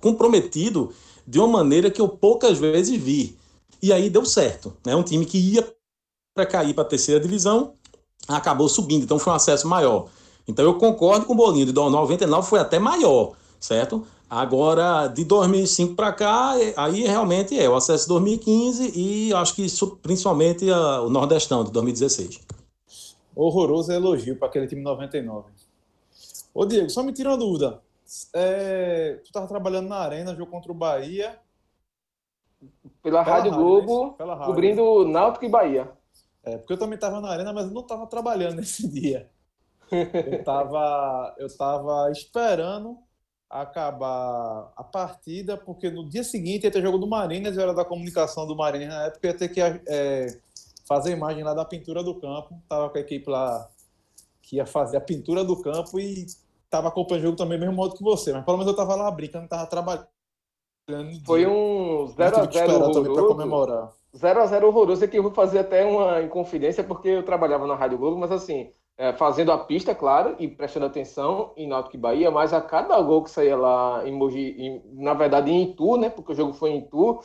[0.00, 0.92] comprometido
[1.26, 3.38] de uma maneira que eu poucas vezes vi.
[3.80, 4.74] e aí deu certo.
[4.84, 4.94] Né?
[4.94, 5.66] Um time que ia
[6.34, 7.72] para cair para a terceira divisão
[8.26, 10.06] acabou subindo, então foi um acesso maior.
[10.46, 14.04] Então eu concordo com o Bolinho, de 99 foi até maior, certo?
[14.28, 19.54] Agora, de 2005 para cá, é, aí realmente é o acesso de 2015 e acho
[19.54, 19.66] que
[20.02, 22.40] principalmente o Nordestão de 2016.
[23.34, 25.50] Horroroso elogio para aquele time 99.
[26.54, 27.82] Ô Diego, só me tira uma dúvida.
[28.32, 31.38] É, tu estava trabalhando na Arena, jogo contra o Bahia.
[33.02, 34.46] Pela, pela Rádio, Rádio Globo, pela rádio.
[34.46, 35.90] cobrindo Náutico e Bahia.
[36.44, 39.30] É, porque eu também estava na Arena, mas não estava trabalhando nesse dia.
[39.90, 42.98] Eu estava eu tava esperando
[43.48, 47.84] acabar a partida, porque no dia seguinte ia ter jogo do Marinas, eu era da
[47.84, 50.40] comunicação do Marinas na época, ia ter que é,
[50.86, 52.60] fazer a imagem lá da pintura do campo.
[52.68, 53.68] Tava com a equipe lá
[54.42, 56.26] que ia fazer a pintura do campo e
[56.68, 59.10] tava acompanhando o jogo também, mesmo modo que você, mas pelo menos eu tava lá
[59.10, 60.06] brincando, tava trabalhando.
[61.24, 63.26] Foi um 0x0 horroroso.
[63.28, 63.92] comemorar.
[64.14, 67.98] 0x0 horroroso, é que eu vou fazer até uma inconfidência, porque eu trabalhava na Rádio
[67.98, 72.30] Globo, mas assim, é, fazendo a pista, claro, e prestando atenção em Náutico e Bahia,
[72.30, 76.10] mas a cada gol que saía lá em Mogi, em, na verdade em Itu, né,
[76.10, 77.20] porque o jogo foi em Itu,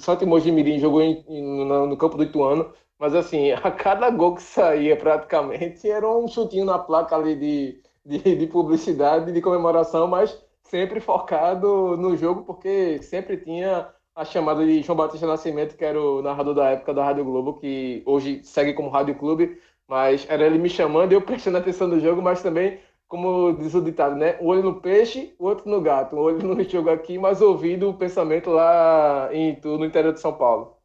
[0.00, 4.34] Santo Mogi Mirim jogou em, no, no, campo do Ituano, mas assim, a cada gol
[4.34, 10.06] que saía praticamente era um chutinho na placa ali de, de, de publicidade, de comemoração,
[10.08, 15.84] mas sempre focado no jogo, porque sempre tinha a chamada de João Batista Nascimento, que
[15.84, 20.26] era o narrador da época da Rádio Globo, que hoje segue como Rádio Clube, mas
[20.28, 24.14] era ele me chamando eu prestando atenção no jogo, mas também, como diz o ditado,
[24.14, 24.38] né?
[24.40, 26.14] Um olho no peixe, o outro no gato.
[26.14, 30.36] Um olho no jogo aqui, mas ouvindo o pensamento lá em no interior de São
[30.36, 30.76] Paulo.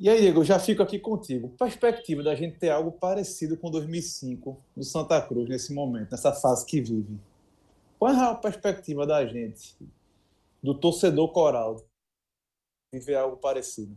[0.00, 1.48] E aí, Diego, já fico aqui contigo.
[1.58, 6.66] Perspectiva da gente ter algo parecido com 2005 no Santa Cruz, nesse momento, nessa fase
[6.66, 7.18] que vive.
[7.98, 9.76] Qual é a perspectiva da gente,
[10.62, 11.84] do torcedor coral,
[12.92, 13.96] de ver algo parecido?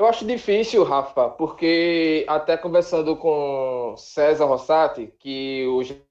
[0.00, 6.02] Eu acho difícil, Rafa, porque até conversando com César Rossati, que hoje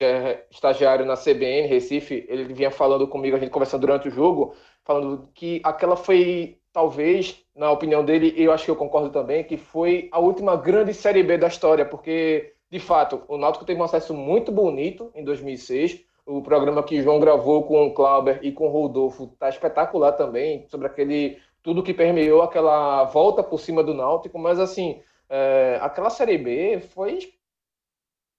[0.00, 4.54] é estagiário na CBN Recife, ele vinha falando comigo, a gente conversando durante o jogo,
[4.84, 9.42] falando que aquela foi, talvez, na opinião dele, e eu acho que eu concordo também,
[9.42, 13.80] que foi a última grande Série B da história, porque, de fato, o Náutico teve
[13.80, 18.52] um acesso muito bonito em 2006, o programa que João gravou com o Clauber e
[18.52, 23.82] com o Rodolfo tá espetacular também, sobre aquele tudo que permeou aquela volta por cima
[23.82, 27.18] do Náutico, mas assim, é, aquela Série B foi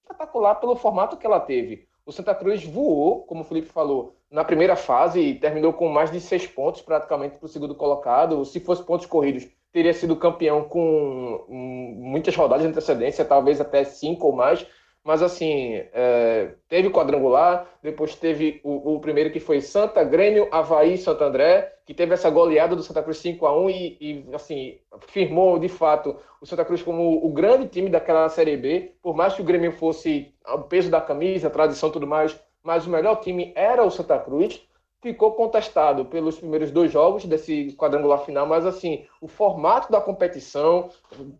[0.04, 1.88] espetacular pelo formato que ela teve.
[2.06, 6.12] O Santa Cruz voou, como o Felipe falou, na primeira fase e terminou com mais
[6.12, 8.44] de seis pontos praticamente para o segundo colocado.
[8.44, 13.84] Se fosse pontos corridos, teria sido campeão com hum, muitas rodadas de antecedência, talvez até
[13.84, 14.66] cinco ou mais.
[15.04, 20.98] Mas assim, é, teve quadrangular, depois teve o, o, primeiro que foi Santa, Grêmio, Havaí,
[20.98, 24.78] Santo André, que teve essa goleada do Santa Cruz 5 a 1 e, e assim,
[25.08, 29.34] firmou de fato o Santa Cruz como o grande time daquela Série B, por mais
[29.34, 33.18] que o Grêmio fosse o peso da camisa, tradição e tudo mais, mas o melhor
[33.18, 34.62] time era o Santa Cruz.
[35.02, 40.90] Ficou contestado pelos primeiros dois jogos desse quadrangular final, mas assim, o formato da competição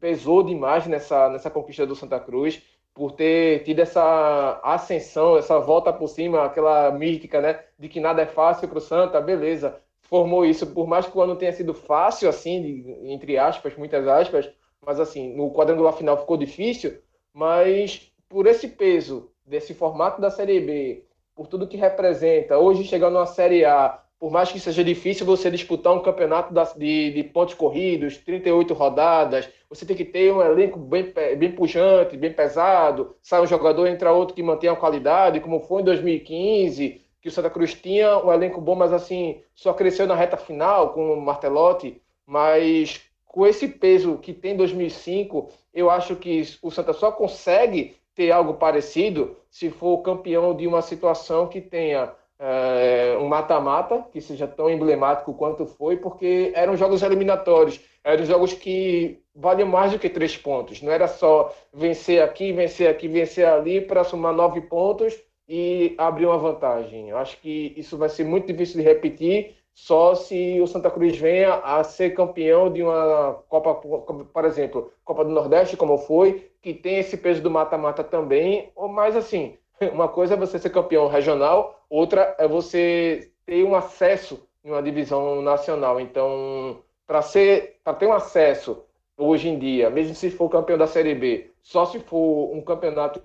[0.02, 2.62] pesou demais nessa, nessa conquista do Santa Cruz
[2.94, 8.22] por ter tido essa ascensão, essa volta por cima, aquela mística, né, de que nada
[8.22, 11.74] é fácil para o Santa, beleza, formou isso, por mais que o ano tenha sido
[11.74, 14.50] fácil, assim, entre aspas, muitas aspas,
[14.86, 17.00] mas assim, no quadrangular final ficou difícil,
[17.34, 23.16] mas por esse peso desse formato da Série B, por tudo que representa, hoje chegando
[23.16, 27.56] na Série A, por mais que seja difícil você disputar um campeonato de, de pontos
[27.56, 33.42] corridos, 38 rodadas, você tem que ter um elenco bem, bem puxante, bem pesado, sai
[33.42, 37.50] um jogador, entra outro que mantém a qualidade, como foi em 2015, que o Santa
[37.50, 42.02] Cruz tinha um elenco bom, mas assim, só cresceu na reta final com o Martelotti,
[42.28, 47.96] mas com esse peso que tem em 2005, eu acho que o Santa só consegue
[48.14, 54.20] ter algo parecido se for campeão de uma situação que tenha é, um mata-mata que
[54.20, 59.98] seja tão emblemático quanto foi, porque eram jogos eliminatórios, eram jogos que valiam mais do
[59.98, 60.82] que três pontos.
[60.82, 65.18] Não era só vencer aqui, vencer aqui, vencer ali para somar nove pontos
[65.48, 67.12] e abrir uma vantagem.
[67.12, 71.56] Acho que isso vai ser muito difícil de repetir só se o Santa Cruz venha
[71.56, 77.00] a ser campeão de uma Copa, por exemplo, Copa do Nordeste, como foi, que tem
[77.00, 79.58] esse peso do mata-mata também, ou mais assim,
[79.92, 84.82] uma coisa é você ser campeão regional, outra é você ter um acesso em uma
[84.82, 86.00] divisão nacional.
[86.00, 88.84] Então, para ser, para ter um acesso
[89.18, 93.22] hoje em dia, mesmo se for campeão da Série B, só se for um campeonato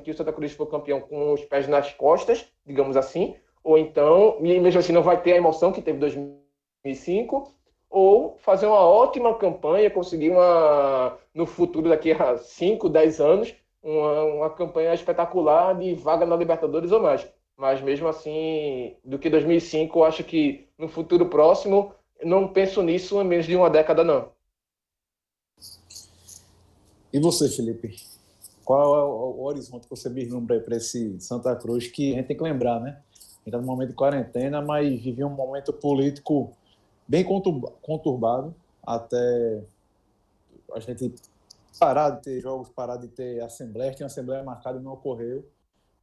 [0.00, 4.38] que o Santa Cruz for campeão com os pés nas costas, digamos assim, ou então,
[4.40, 7.52] mesmo assim, não vai ter a emoção que teve em 2005,
[7.90, 14.22] ou fazer uma ótima campanha, conseguir uma, no futuro, daqui a 5, 10 anos, uma,
[14.24, 17.26] uma campanha espetacular de vaga na Libertadores ou mais.
[17.56, 21.92] Mas mesmo assim, do que 2005, eu acho que no futuro próximo,
[22.22, 24.30] não penso nisso em menos de uma década, não.
[27.12, 27.96] E você, Felipe?
[28.68, 32.36] Qual é o horizonte que você vislumbra para esse Santa Cruz que a gente tem
[32.36, 32.90] que lembrar, né?
[32.90, 36.52] A gente está num momento de quarentena, mas vivia um momento político
[37.08, 38.54] bem conturbado
[38.86, 39.62] até
[40.74, 41.14] a gente
[41.80, 45.48] parar de ter jogos, parar de ter assembleias, tem assembleia marcada e não ocorreu.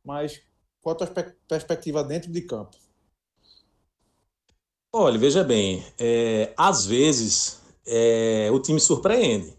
[0.03, 0.41] Mas
[0.81, 2.75] qual a tua perspectiva dentro de campo?
[4.91, 9.54] Olha, veja bem, é, às vezes é, o time surpreende,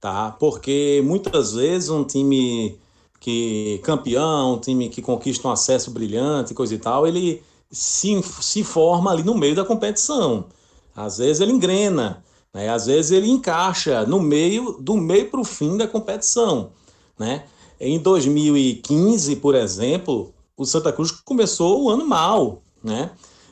[0.00, 0.32] tá?
[0.32, 2.78] Porque muitas vezes um time
[3.20, 8.62] que campeão, um time que conquista um acesso brilhante, coisa e tal, ele se, se
[8.62, 10.46] forma ali no meio da competição.
[10.94, 12.68] Às vezes ele engrena, né?
[12.68, 16.70] às vezes ele encaixa no meio, do meio para o fim da competição.
[17.18, 17.44] Né?
[17.80, 22.62] Em 2015, por exemplo, o Santa Cruz começou o ano mal.
[22.82, 23.10] Né?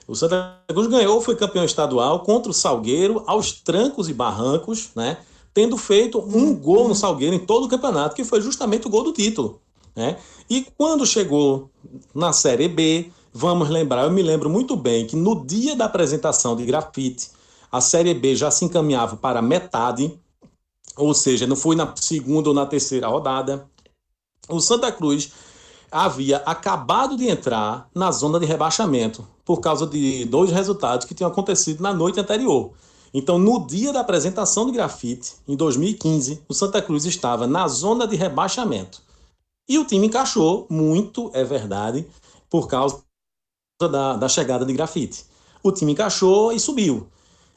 [0.08, 5.18] O Santa Cruz ganhou, foi campeão estadual contra o Salgueiro, aos trancos e barrancos, né?
[5.56, 9.02] Tendo feito um gol no Salgueiro em todo o campeonato, que foi justamente o gol
[9.02, 9.58] do título.
[9.96, 10.18] Né?
[10.50, 11.70] E quando chegou
[12.14, 16.54] na Série B, vamos lembrar, eu me lembro muito bem que no dia da apresentação
[16.54, 17.30] de grafite,
[17.72, 20.12] a Série B já se encaminhava para metade,
[20.94, 23.66] ou seja, não foi na segunda ou na terceira rodada.
[24.50, 25.32] O Santa Cruz
[25.90, 31.30] havia acabado de entrar na zona de rebaixamento por causa de dois resultados que tinham
[31.30, 32.72] acontecido na noite anterior.
[33.18, 38.06] Então, no dia da apresentação do grafite, em 2015, o Santa Cruz estava na zona
[38.06, 39.00] de rebaixamento.
[39.66, 42.06] E o time encaixou muito, é verdade,
[42.50, 43.02] por causa
[43.80, 45.24] da, da chegada de grafite.
[45.62, 47.06] O time encaixou e subiu.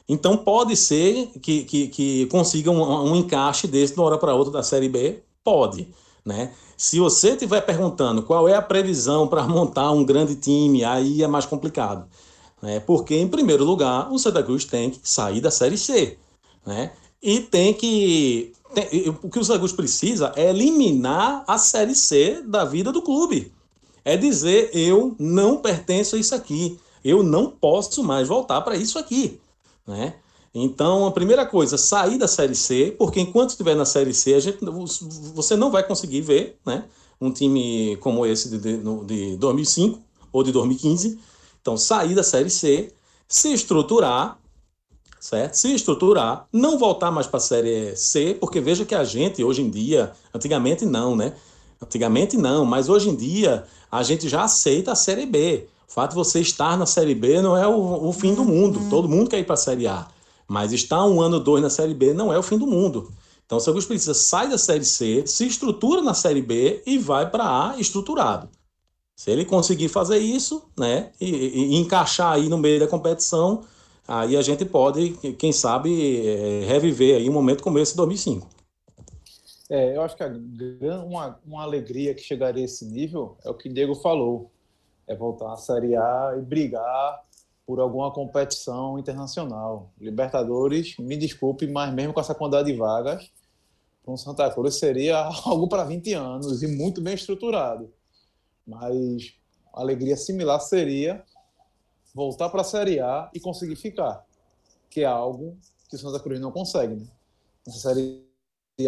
[0.08, 4.34] Então pode ser que, que, que consiga um, um, encaixe desse de uma hora para
[4.34, 5.22] outra da Série B?
[5.44, 5.86] Pode.
[6.24, 6.54] Né?
[6.74, 11.28] Se você estiver perguntando qual é a previsão para montar um grande time, aí é
[11.28, 12.08] mais complicado.
[12.62, 12.80] Né?
[12.80, 16.18] Porque, em primeiro lugar, o Santa Cruz tem que sair da Série C.
[16.66, 16.92] Né?
[17.22, 18.52] E tem que.
[18.74, 23.02] Tem, o que o Santa Cruz precisa é eliminar a Série C da vida do
[23.02, 23.52] clube.
[24.04, 26.78] É dizer, eu não pertenço a isso aqui.
[27.04, 29.40] Eu não posso mais voltar para isso aqui.
[29.86, 30.14] Né?
[30.54, 34.40] Então, a primeira coisa, sair da Série C, porque enquanto estiver na Série C, a
[34.40, 34.58] gente,
[35.34, 36.84] você não vai conseguir ver né,
[37.20, 40.00] um time como esse de, de, de 2005
[40.32, 41.18] ou de 2015.
[41.60, 42.92] Então, sair da Série C,
[43.28, 44.38] se estruturar,
[45.20, 45.54] certo?
[45.54, 49.62] Se estruturar, não voltar mais para a Série C, porque veja que a gente, hoje
[49.62, 51.34] em dia, antigamente não, né?
[51.82, 55.66] Antigamente não, mas hoje em dia a gente já aceita a Série B.
[55.88, 58.78] O fato de você estar na Série B não é o, o fim do mundo.
[58.78, 58.88] Uhum.
[58.88, 60.06] Todo mundo quer ir para a Série A.
[60.46, 63.10] Mas estar um ano, dois na Série B não é o fim do mundo.
[63.44, 66.98] Então, o São Augusto precisa sai da Série C, se estrutura na Série B e
[66.98, 68.48] vai para A estruturado.
[69.20, 73.66] Se ele conseguir fazer isso, né, e, e, encaixar aí no meio da competição,
[74.08, 78.48] aí a gente pode, quem sabe, é, reviver aí um momento como esse de 2005.
[79.68, 80.28] É, eu acho que a,
[81.04, 84.50] uma, uma alegria que chegaria a esse nível é o que o Diego falou
[85.06, 87.20] é voltar à Série A e brigar
[87.66, 89.92] por alguma competição internacional.
[90.00, 93.30] Libertadores, me desculpe, mas mesmo com essa quantidade de vagas,
[94.02, 97.92] para um Santa Cruz seria algo para 20 anos e muito bem estruturado.
[98.66, 99.34] Mas
[99.72, 101.24] a alegria similar seria
[102.14, 104.24] voltar para a Série A e conseguir ficar,
[104.88, 105.56] que é algo
[105.88, 106.94] que o Santa Cruz não consegue.
[106.94, 107.06] Né?
[107.66, 108.24] Essa Série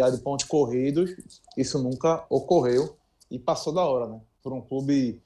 [0.01, 1.15] A de pontos corridos,
[1.57, 2.97] isso nunca ocorreu
[3.29, 4.21] e passou da hora, né?
[4.41, 5.21] Por um clube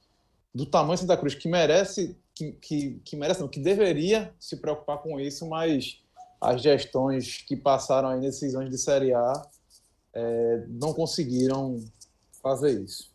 [0.54, 5.00] do tamanho Santa Cruz que merece, que, que, que merece, não, que deveria se preocupar
[5.00, 6.02] com isso, mas
[6.40, 9.50] as gestões que passaram aí nesses anos de Série A
[10.14, 11.84] é, não conseguiram
[12.42, 13.12] fazer isso.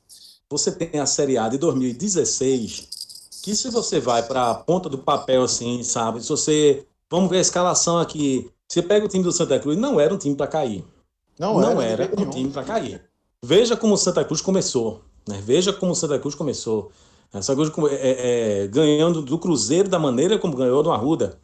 [0.53, 2.89] Você tem a Série A de 2016,
[3.43, 6.23] que se você vai para a ponta do papel assim, sabe?
[6.23, 6.85] Se você.
[7.11, 8.51] Vamos ver a escalação aqui.
[8.69, 10.85] Você pega o time do Santa Cruz, não era um time para cair.
[11.39, 13.03] Não, não era, era um time para cair.
[13.43, 15.01] Veja como o Santa Cruz começou.
[15.27, 15.41] Né?
[15.43, 16.93] Veja como o Santa Cruz começou.
[17.33, 21.39] Essa coisa é, é, ganhando do Cruzeiro da maneira como ganhou do Arruda.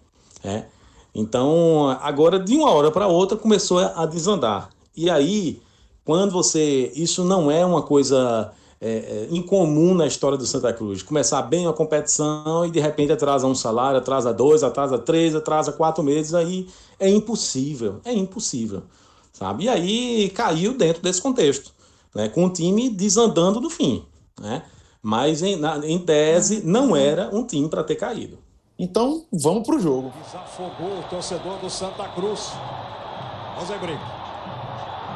[0.44, 0.64] É.
[1.14, 4.68] Então, agora, de uma hora para outra, começou a desandar.
[4.94, 5.62] E aí,
[6.04, 6.92] quando você.
[6.94, 11.02] Isso não é uma coisa é, é, incomum na história do Santa Cruz.
[11.02, 15.72] Começar bem a competição e de repente atrasa um salário, atrasa dois, atrasa três, atrasa
[15.72, 16.68] quatro meses, aí
[16.98, 18.00] é impossível.
[18.04, 18.82] É impossível.
[19.32, 19.64] Sabe?
[19.64, 21.72] E aí caiu dentro desse contexto,
[22.14, 22.28] né?
[22.28, 24.04] com o time desandando do fim.
[24.40, 24.62] Né?
[25.02, 28.38] Mas em, na, em tese não era um time para ter caído.
[28.78, 30.12] Então vamos para o jogo.
[30.24, 32.52] Desafogou o torcedor do Santa Cruz.
[33.56, 34.00] Rosenbrink.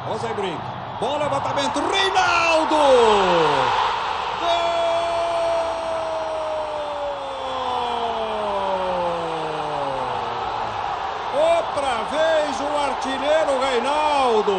[0.09, 0.72] Rosenbrink.
[1.03, 1.81] Bom levantamento.
[1.81, 2.77] Reinaldo!
[4.39, 4.63] Gol!
[11.35, 14.57] Outra vez o artilheiro Reinaldo.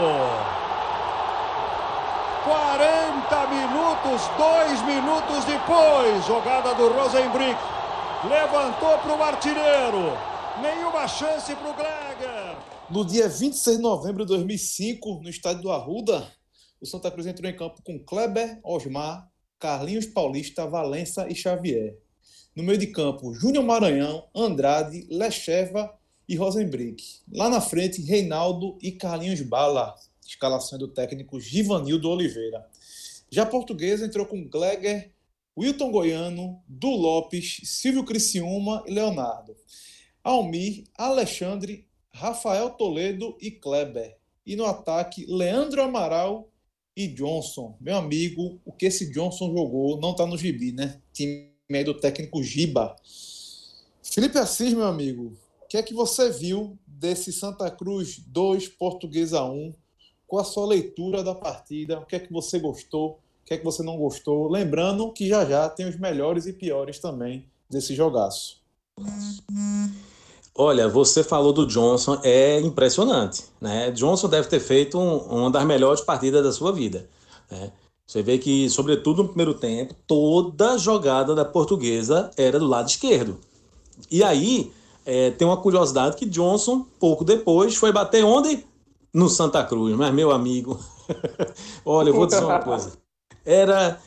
[2.44, 7.58] 40 minutos, dois minutos depois, jogada do Rosenbrink.
[8.24, 10.12] Levantou para o artilheiro.
[10.58, 12.43] Nenhuma chance para o Gleger.
[12.90, 16.30] No dia 26 de novembro de 2005, no estádio do Arruda,
[16.78, 19.26] o Santa Cruz entrou em campo com Kleber, Osmar,
[19.58, 21.96] Carlinhos Paulista, Valença e Xavier.
[22.54, 25.96] No meio de campo, Júnior Maranhão, Andrade, Lecheva
[26.28, 27.02] e Rosenbrick.
[27.32, 32.66] Lá na frente, Reinaldo e Carlinhos Bala, escalação do técnico Givanildo Oliveira.
[33.30, 35.10] Já a portuguesa entrou com Gleger,
[35.58, 39.56] Wilton Goiano, Du Lopes, Silvio Criciúma e Leonardo.
[40.22, 44.16] Almir, Alexandre, Rafael Toledo e Kleber.
[44.46, 46.48] E no ataque, Leandro Amaral
[46.96, 47.76] e Johnson.
[47.80, 51.00] Meu amigo, o que esse Johnson jogou não está no gibi, né?
[51.12, 51.50] Time
[51.84, 52.94] do técnico Giba.
[54.00, 59.42] Felipe Assis, meu amigo, o que é que você viu desse Santa Cruz 2, Portuguesa
[59.42, 59.74] 1?
[60.24, 61.98] Qual a sua leitura da partida?
[61.98, 63.18] O que é que você gostou?
[63.42, 64.48] O que é que você não gostou?
[64.48, 68.62] Lembrando que já já tem os melhores e piores também desse jogaço.
[70.56, 73.44] Olha, você falou do Johnson, é impressionante.
[73.60, 73.90] Né?
[73.90, 77.08] Johnson deve ter feito um, uma das melhores partidas da sua vida.
[77.50, 77.72] Né?
[78.06, 83.36] Você vê que, sobretudo no primeiro tempo, toda jogada da portuguesa era do lado esquerdo.
[84.08, 84.70] E aí,
[85.04, 88.64] é, tem uma curiosidade que Johnson, pouco depois, foi bater onde?
[89.12, 89.96] No Santa Cruz.
[89.96, 90.78] Mas, meu amigo,
[91.84, 92.92] olha, eu vou dizer uma coisa.
[93.44, 94.00] Era.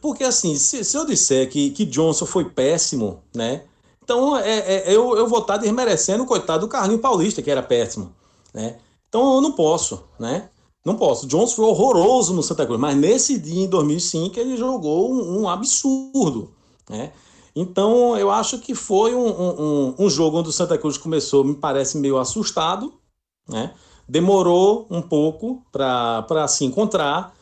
[0.00, 3.64] Porque, assim, se, se eu disser que, que Johnson foi péssimo, né?
[4.04, 7.62] Então, é, é, eu, eu vou estar desmerecendo o coitado do Carlinho Paulista, que era
[7.62, 8.14] péssimo.
[8.52, 8.76] Né?
[9.08, 10.50] Então, eu não posso, né?
[10.84, 11.26] Não posso.
[11.26, 15.48] Johnson foi horroroso no Santa Cruz, mas nesse dia, em 2005, ele jogou um, um
[15.48, 16.50] absurdo,
[16.88, 17.12] né?
[17.56, 21.54] Então, eu acho que foi um, um, um, jogo onde o Santa Cruz começou, me
[21.54, 22.92] parece, meio assustado,
[23.48, 23.72] né?
[24.06, 27.34] Demorou um pouco para se encontrar,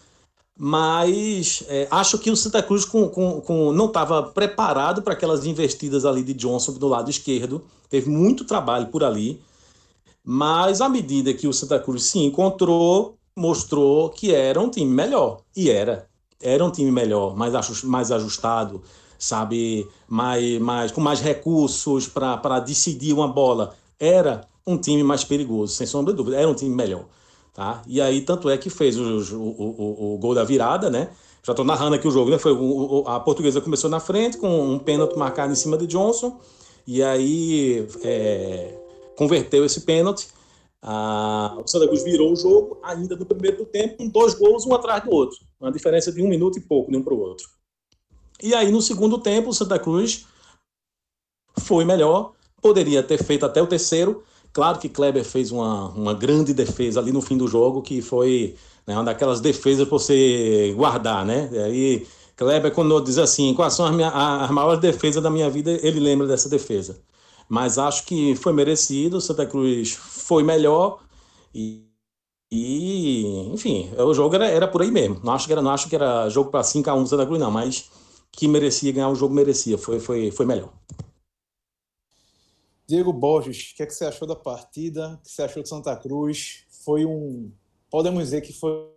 [0.58, 5.46] mas é, acho que o Santa Cruz com, com, com não estava preparado para aquelas
[5.46, 9.40] investidas ali de Johnson do lado esquerdo, teve muito trabalho por ali,
[10.24, 15.40] mas à medida que o Santa Cruz se encontrou, mostrou que era um time melhor,
[15.56, 16.06] e era,
[16.40, 18.82] era um time melhor, mais, mais ajustado,
[19.18, 25.74] sabe, mais, mais, com mais recursos para decidir uma bola, era um time mais perigoso,
[25.74, 27.04] sem sombra de dúvida, era um time melhor.
[27.52, 27.82] Tá?
[27.86, 31.10] E aí, tanto é que fez o, o, o, o gol da virada, né?
[31.42, 32.38] Já estou narrando aqui o jogo, né?
[32.38, 32.52] Foi
[33.06, 36.40] a portuguesa começou na frente com um pênalti marcado em cima de Johnson.
[36.86, 38.78] E aí é,
[39.16, 40.28] converteu esse pênalti.
[40.80, 44.74] A, o Santa Cruz virou o jogo ainda no primeiro tempo, com dois gols, um
[44.74, 45.38] atrás do outro.
[45.60, 47.48] Uma diferença de um minuto e pouco de um para o outro.
[48.42, 50.26] E aí, no segundo tempo, o Santa Cruz
[51.58, 56.52] foi melhor, poderia ter feito até o terceiro, Claro que Kleber fez uma, uma grande
[56.52, 58.54] defesa ali no fim do jogo, que foi
[58.86, 61.48] né, uma daquelas defesas para você guardar, né?
[61.52, 65.48] E aí, Kleber, quando diz assim, quais são as, minha, as maiores defesas da minha
[65.48, 67.00] vida, ele lembra dessa defesa.
[67.48, 71.00] Mas acho que foi merecido, Santa Cruz foi melhor
[71.54, 71.86] e,
[72.50, 75.20] e enfim, o jogo era, era por aí mesmo.
[75.22, 77.26] Não acho que era, não acho que era jogo para 5 a 1 do Santa
[77.26, 77.90] Cruz, não, mas
[78.30, 80.70] que merecia ganhar o jogo, merecia, foi, foi, foi melhor.
[82.86, 85.14] Diego Borges, o que, é que você achou da partida?
[85.14, 86.66] O que você achou de Santa Cruz?
[86.84, 87.52] Foi um.
[87.90, 88.90] Podemos dizer que foi,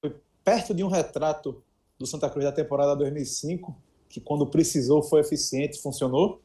[0.00, 1.62] foi perto de um retrato
[1.98, 3.76] do Santa Cruz da temporada 2005,
[4.08, 6.40] que quando precisou foi eficiente, funcionou?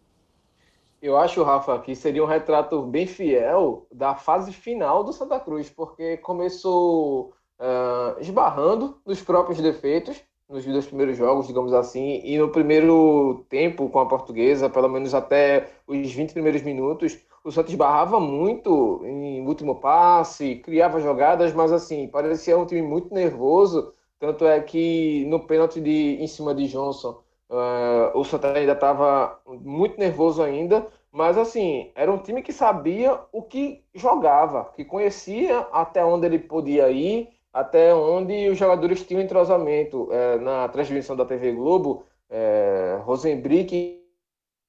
[1.02, 5.70] Eu acho, Rafa, que seria um retrato bem fiel da fase final do Santa Cruz,
[5.70, 12.50] porque começou uh, esbarrando nos próprios defeitos, nos dois primeiros jogos, digamos assim, e no
[12.50, 18.20] primeiro tempo com a portuguesa, pelo menos até os 20 primeiros minutos, o Santos barrava
[18.20, 24.60] muito em último passe, criava jogadas, mas assim, parecia um time muito nervoso, tanto é
[24.60, 30.42] que no pênalti de, em cima de Johnson, uh, o Santos ainda estava muito nervoso
[30.42, 36.26] ainda, mas assim, era um time que sabia o que jogava, que conhecia até onde
[36.26, 40.10] ele podia ir, até onde os jogadores tinham entrosamento.
[40.12, 44.00] É, na transmissão da TV Globo, é, Rosenbrick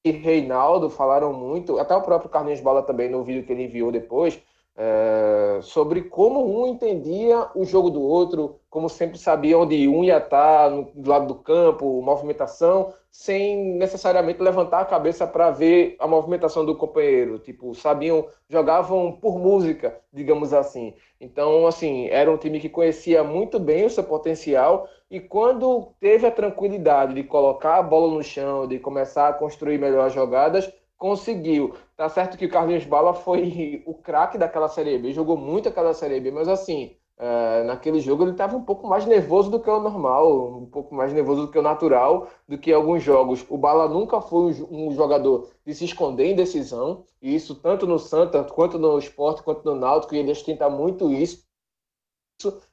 [0.04, 3.92] e Reinaldo falaram muito, até o próprio Carlinhos Bala também no vídeo que ele enviou
[3.92, 4.40] depois,
[4.76, 10.18] é, sobre como um entendia o jogo do outro, como sempre sabia onde um ia
[10.18, 16.06] estar, no, do lado do campo, movimentação, sem necessariamente levantar a cabeça para ver a
[16.06, 17.38] movimentação do companheiro.
[17.38, 20.94] Tipo, sabiam, jogavam por música, digamos assim.
[21.20, 26.26] Então, assim, era um time que conhecia muito bem o seu potencial e quando teve
[26.26, 30.72] a tranquilidade de colocar a bola no chão, de começar a construir melhor as jogadas,
[31.00, 31.74] conseguiu.
[31.96, 35.94] Tá certo que o Carlinhos Bala foi o craque daquela Série B, jogou muito aquela
[35.94, 39.68] Série B, mas assim, é, naquele jogo ele estava um pouco mais nervoso do que
[39.68, 43.44] o normal, um pouco mais nervoso do que o natural, do que alguns jogos.
[43.48, 47.98] O Bala nunca foi um jogador de se esconder em decisão, e isso tanto no
[47.98, 51.42] Santa, quanto no esporte, quanto no Náutico, e ele ostenta muito isso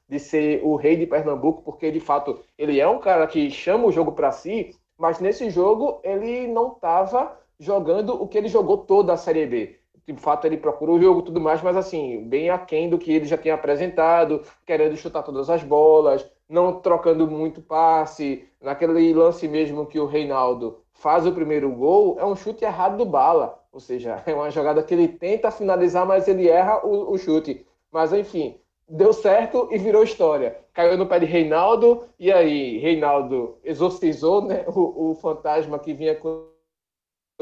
[0.06, 3.86] de ser o rei de Pernambuco, porque de fato ele é um cara que chama
[3.86, 8.78] o jogo para si, mas nesse jogo ele não estava jogando o que ele jogou
[8.78, 9.78] toda a Série B.
[10.06, 13.12] De fato, ele procurou o jogo e tudo mais, mas assim, bem aquém do que
[13.12, 18.48] ele já tinha apresentado, querendo chutar todas as bolas, não trocando muito passe.
[18.60, 23.04] Naquele lance mesmo que o Reinaldo faz o primeiro gol, é um chute errado do
[23.04, 23.62] bala.
[23.70, 27.66] Ou seja, é uma jogada que ele tenta finalizar, mas ele erra o, o chute.
[27.92, 30.56] Mas enfim, deu certo e virou história.
[30.72, 36.14] Caiu no pé de Reinaldo, e aí Reinaldo exorcizou né, o, o fantasma que vinha
[36.14, 36.46] com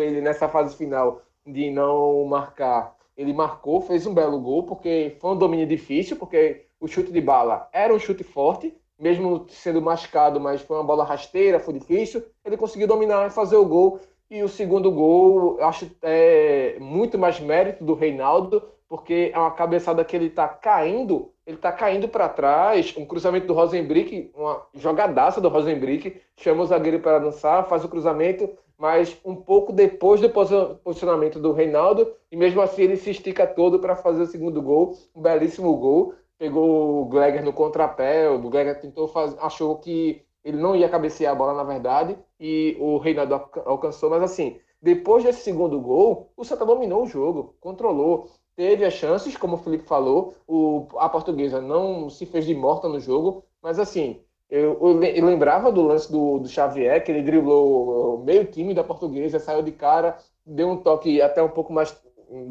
[0.02, 2.94] ele nessa fase final de não marcar.
[3.16, 7.20] Ele marcou, fez um belo gol, porque foi um domínio difícil, porque o chute de
[7.20, 12.22] bala era um chute forte, mesmo sendo machucado, mas foi uma bola rasteira, foi difícil.
[12.44, 14.00] Ele conseguiu dominar e fazer o gol.
[14.28, 20.04] E o segundo gol, acho é muito mais mérito do Reinaldo, porque é uma cabeçada
[20.04, 25.40] que ele está caindo, ele está caindo para trás, um cruzamento do Rosenbrick, uma jogadaça
[25.40, 30.28] do Rosenbrick, chama o zagueiro para dançar, faz o cruzamento, mas um pouco depois do
[30.28, 34.96] posicionamento do Reinaldo, e mesmo assim ele se estica todo para fazer o segundo gol,
[35.14, 36.14] um belíssimo gol.
[36.38, 41.32] Pegou o Gleger no contrapé, o Gleger tentou fazer, achou que ele não ia cabecear
[41.32, 46.44] a bola na verdade, e o Reinaldo alcançou, mas assim, depois desse segundo gol, o
[46.44, 51.60] Santa dominou o jogo, controlou, teve as chances, como o Felipe falou, o, a portuguesa
[51.60, 56.38] não se fez de morta no jogo, mas assim, eu, eu, lembrava do lance do,
[56.38, 61.20] do Xavier, que ele driblou meio time da portuguesa, saiu de cara, deu um toque
[61.20, 61.96] até um pouco mais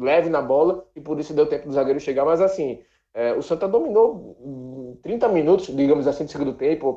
[0.00, 2.24] leve na bola, e por isso deu tempo do zagueiro chegar.
[2.24, 2.80] Mas assim,
[3.14, 6.90] é, o Santa dominou 30 minutos, digamos assim, de segundo tempo.
[6.90, 6.92] A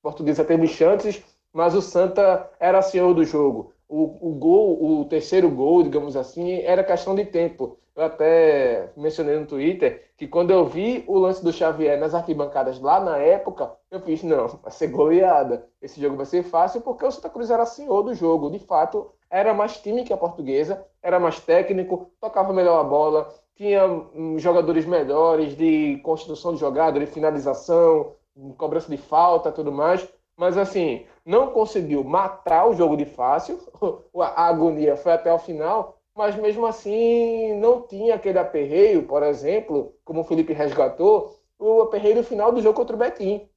[0.00, 1.22] portuguesa teve chances,
[1.52, 3.72] mas o Santa era senhor do jogo.
[3.88, 7.76] O, o gol, o terceiro gol, digamos assim, era questão de tempo.
[8.00, 12.80] Eu até mencionei no Twitter que quando eu vi o lance do Xavier nas arquibancadas
[12.80, 15.68] lá na época, eu fiz, não, vai ser goleada.
[15.82, 18.50] Esse jogo vai ser fácil porque o Santa Cruz era senhor do jogo.
[18.50, 23.34] De fato, era mais time que a portuguesa, era mais técnico, tocava melhor a bola,
[23.54, 28.14] tinha hum, jogadores melhores de construção de jogada, de finalização,
[28.56, 30.08] cobrança de falta tudo mais.
[30.38, 33.58] Mas assim, não conseguiu matar o jogo de fácil.
[34.18, 39.94] A agonia foi até o final, mas mesmo assim não tinha aquele aperreio, por exemplo,
[40.04, 43.48] como o Felipe resgatou, o aperreio final do jogo contra o Betim.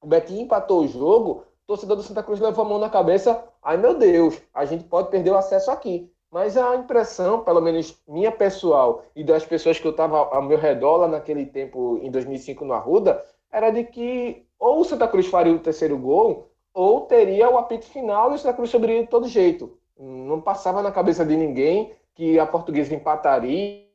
[0.00, 3.44] O Betim empatou o jogo, o torcedor do Santa Cruz levou a mão na cabeça,
[3.62, 6.10] ai meu Deus, a gente pode perder o acesso aqui.
[6.30, 10.56] Mas a impressão, pelo menos minha pessoal e das pessoas que eu estava ao meu
[10.56, 15.26] redor lá naquele tempo, em 2005, no Arruda, era de que ou o Santa Cruz
[15.26, 19.10] faria o terceiro gol, ou teria o apito final e o Santa Cruz sobrevivia de
[19.10, 19.76] todo jeito.
[19.98, 23.86] Não passava na cabeça de ninguém que a portuguesa empataria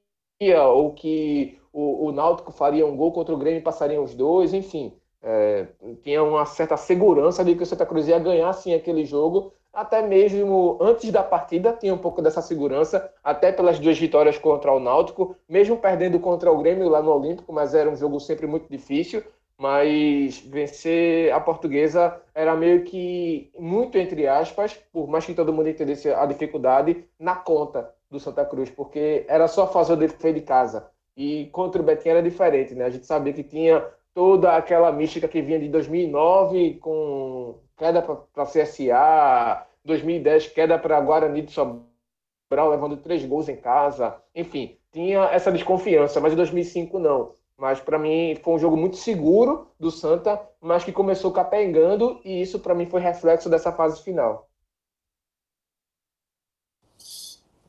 [0.68, 4.54] ou que o, o Náutico faria um gol contra o Grêmio e passariam os dois,
[4.54, 4.94] enfim.
[5.22, 5.68] É,
[6.04, 10.02] tinha uma certa segurança de que o Santa Cruz ia ganhar sim aquele jogo, até
[10.02, 14.80] mesmo antes da partida tinha um pouco dessa segurança, até pelas duas vitórias contra o
[14.80, 18.70] Náutico, mesmo perdendo contra o Grêmio lá no Olímpico, mas era um jogo sempre muito
[18.70, 19.24] difícil
[19.58, 25.68] mas vencer a portuguesa era meio que muito entre aspas, por mais que todo mundo
[25.68, 30.42] entendesse a dificuldade, na conta do Santa Cruz, porque era só fazer o dever de
[30.42, 30.90] casa.
[31.16, 32.86] E contra o Betim era diferente, né?
[32.86, 38.46] A gente sabia que tinha toda aquela mística que vinha de 2009 com queda para
[38.46, 44.16] CSA, 2010 queda para Guarani de Sobral, levando três gols em casa.
[44.36, 47.34] Enfim, tinha essa desconfiança, mas em 2005 não.
[47.58, 52.42] Mas para mim foi um jogo muito seguro do Santa, mas que começou capengando e
[52.42, 54.47] isso para mim foi reflexo dessa fase final.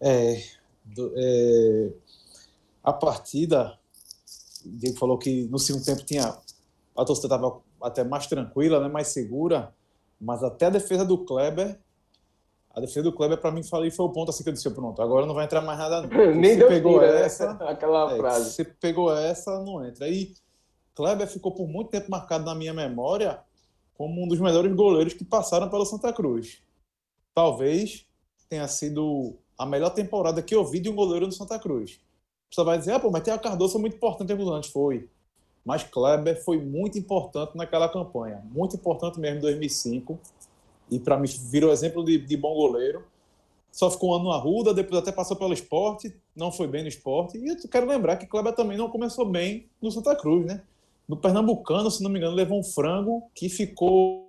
[0.00, 0.42] É,
[1.16, 1.90] é,
[2.82, 3.78] a partida,
[4.64, 6.36] o Diego falou que no segundo tempo tinha
[6.96, 9.72] a torcida estava até mais tranquila, né, mais segura,
[10.20, 11.78] mas até a defesa do Kleber,
[12.70, 15.02] A defesa do Kleber, para mim, falei, foi o ponto assim que eu disse: pronto,
[15.02, 16.02] agora não vai entrar mais nada.
[16.02, 16.08] Não.
[16.34, 17.22] Nem deu pegou fim, né?
[17.22, 17.52] essa.
[17.68, 18.52] Aquela É, frase.
[18.52, 20.06] Você pegou essa, não entra.
[20.06, 20.34] Aí,
[20.94, 23.40] Kleber ficou por muito tempo marcado na minha memória
[23.94, 26.62] como um dos melhores goleiros que passaram pelo Santa Cruz.
[27.34, 28.06] Talvez
[28.48, 32.00] tenha sido a melhor temporada que eu vi de um goleiro no Santa Cruz.
[32.50, 34.70] Você vai dizer, ah, pô, mas a Cardoso muito importante antes.
[34.70, 35.08] Foi.
[35.64, 38.42] Mas Kleber foi muito importante naquela campanha.
[38.50, 40.18] Muito importante mesmo em 2005.
[40.90, 43.04] E para mim virou exemplo de, de bom goleiro.
[43.70, 46.88] Só ficou um ano no Arruda, depois até passou pelo esporte, não foi bem no
[46.88, 47.36] esporte.
[47.36, 50.62] E eu quero lembrar que Kleber também não começou bem no Santa Cruz, né?
[51.06, 54.26] No Pernambucano, se não me engano, levou um frango que ficou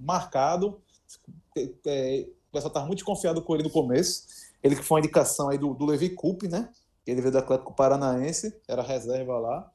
[0.00, 0.80] marcado.
[1.56, 4.26] É, é, pessoal estava muito desconfiado com ele no começo.
[4.62, 6.70] Ele que foi uma indicação aí do, do Levi Coupe, né?
[7.06, 9.72] Ele veio do Atlético Paranaense, era reserva lá.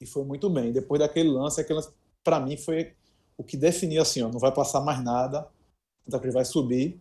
[0.00, 0.72] E foi muito bem.
[0.72, 1.92] Depois daquele lance, aquele lance,
[2.24, 2.94] para mim, foi
[3.36, 5.48] o que definiu assim, ó, não vai passar mais nada.
[6.04, 7.00] Santa Cruz vai subir,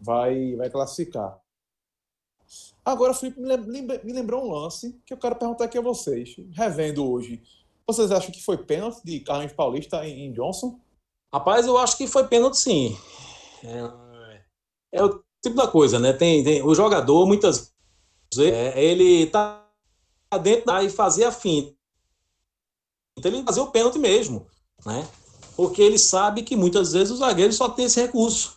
[0.00, 1.38] vai, vai classificar.
[2.84, 6.34] Agora, Felipe, me, lem- me lembrou um lance que eu quero perguntar aqui a vocês.
[6.50, 7.42] Revendo hoje,
[7.86, 10.78] vocês acham que foi pênalti de Carlos Paulista em Johnson?
[11.32, 12.98] Rapaz, eu acho que foi pênalti sim.
[13.64, 14.11] É,
[14.92, 16.12] é o tipo da coisa, né?
[16.12, 17.72] Tem, tem- o jogador, muitas
[18.36, 19.64] vezes, é, ele tá
[20.42, 21.74] dentro da e fazia a finta.
[23.18, 24.46] Então ele fazia o pênalti mesmo,
[24.84, 25.06] né?
[25.56, 28.56] Porque ele sabe que muitas vezes o zagueiro só tem esse recurso.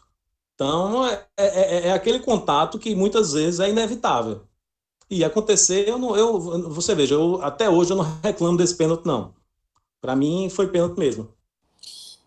[0.56, 4.42] Então é, é, é- é aquele contato que muitas vezes é inevitável.
[5.10, 6.40] E acontecer, eu não, eu,
[6.72, 9.34] você veja, eu, até hoje eu não reclamo desse pênalti, não.
[10.02, 11.30] Para mim foi pênalti mesmo.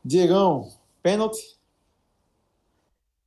[0.04, 1.57] Diegão, pênalti?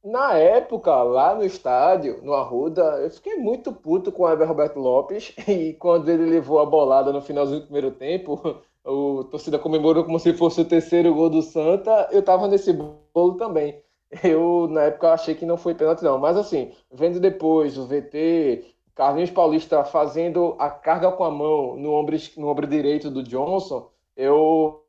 [0.04, 4.80] Na época, lá no estádio, no Arruda, eu fiquei muito puto com o Eber Roberto
[4.80, 10.04] Lopes e quando ele levou a bolada no finalzinho do primeiro tempo, o torcida comemorou
[10.04, 13.80] como se fosse o terceiro gol do Santa, eu tava nesse bolo também.
[14.24, 18.66] Eu, na época, achei que não foi pênalti não, mas assim, vendo depois o VT,
[18.96, 23.90] Carlinhos Paulista fazendo a carga com a mão no ombro, no ombro direito do Johnson,
[24.18, 24.84] eu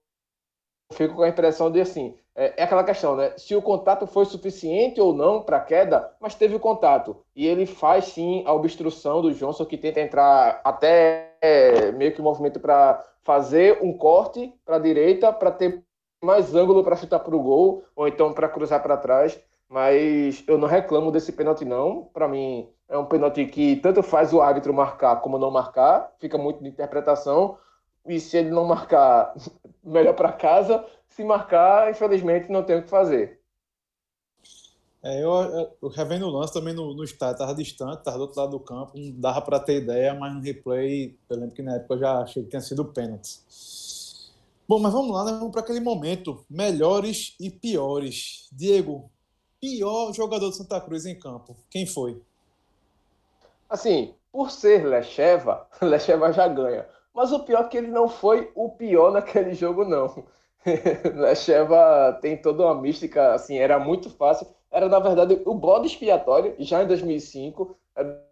[0.93, 3.33] fico com a impressão de assim, é, é aquela questão, né?
[3.37, 7.17] Se o contato foi suficiente ou não para a queda, mas teve o contato.
[7.37, 12.21] E ele faz sim a obstrução do Johnson, que tenta entrar até é, meio que
[12.21, 15.83] um movimento para fazer um corte para a direita, para ter
[16.23, 19.39] mais ângulo para chutar para o gol, ou então para cruzar para trás.
[19.69, 22.05] Mas eu não reclamo desse pênalti, não.
[22.13, 26.37] Para mim, é um pênalti que tanto faz o árbitro marcar como não marcar, fica
[26.37, 27.57] muito de interpretação.
[28.07, 29.35] E se ele não marcar,
[29.83, 30.85] melhor para casa.
[31.15, 33.41] Se marcar, infelizmente, não tem o que fazer.
[35.03, 35.31] É, eu,
[35.83, 38.61] eu, revendo o lance também no, no estádio, estava distante, estava do outro lado do
[38.61, 41.99] campo, não dava para ter ideia, mas no replay, eu lembro que na época eu
[41.99, 43.41] já achei que tinha sido pênalti.
[44.69, 45.33] Bom, mas vamos lá, né?
[45.33, 46.45] vamos para aquele momento.
[46.49, 48.49] Melhores e piores.
[48.53, 49.11] Diego,
[49.61, 51.57] pior jogador do Santa Cruz em campo.
[51.69, 52.23] Quem foi?
[53.69, 56.87] Assim, por ser Lecheva, Lecheva já ganha.
[57.13, 60.25] Mas o pior é que ele não foi o pior naquele jogo, não.
[61.15, 64.47] Lecheva tem toda uma mística, assim, era muito fácil.
[64.71, 67.77] Era, na verdade, o bode expiatório, já em 2005.
[67.95, 68.23] Era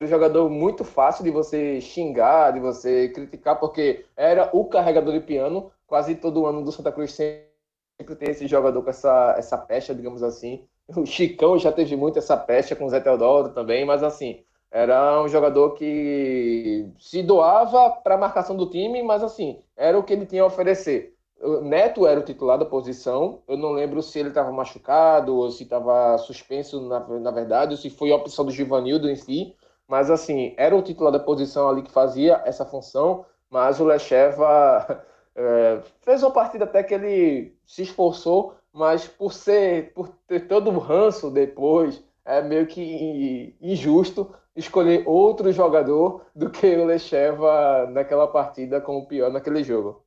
[0.00, 5.20] um jogador muito fácil de você xingar, de você criticar, porque era o carregador de
[5.20, 5.70] piano.
[5.86, 10.22] Quase todo ano do Santa Cruz sempre tem esse jogador com essa, essa pecha, digamos
[10.22, 10.64] assim.
[10.96, 15.22] O Chicão já teve muito essa pecha com o Zé Teodoro também, mas assim, era
[15.22, 20.12] um jogador que se doava para a marcação do time, mas assim, era o que
[20.12, 21.17] ele tinha a oferecer.
[21.40, 23.42] O Neto era o titular da posição.
[23.46, 27.76] Eu não lembro se ele estava machucado ou se estava suspenso, na, na verdade, ou
[27.76, 29.54] se foi a opção do Givanildo em si.
[29.86, 33.24] Mas assim, era o titular da posição ali que fazia essa função.
[33.50, 35.04] Mas o Lecheva
[35.34, 40.70] é, fez uma partida até que ele se esforçou, mas por ser, por ter todo
[40.70, 48.26] o ranço depois, é meio que injusto escolher outro jogador do que o Lecheva naquela
[48.26, 50.04] partida como pior naquele jogo.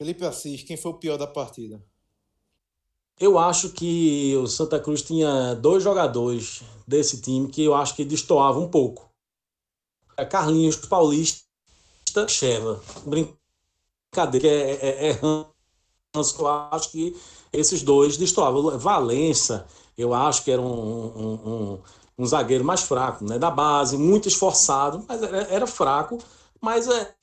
[0.00, 1.78] Felipe Assis, quem foi o pior da partida?
[3.18, 8.02] Eu acho que o Santa Cruz tinha dois jogadores desse time que eu acho que
[8.02, 9.12] destoavam um pouco.
[10.16, 11.44] É Carlinhos Paulista
[12.16, 12.82] e Cheva.
[13.04, 17.14] Brincadeira, é, é, é eu acho que
[17.52, 18.78] esses dois destoavam.
[18.78, 19.66] Valença,
[19.98, 21.82] eu acho que era um, um, um,
[22.20, 23.38] um zagueiro mais fraco, né?
[23.38, 26.16] da base, muito esforçado, mas era, era fraco,
[26.58, 27.14] mas é,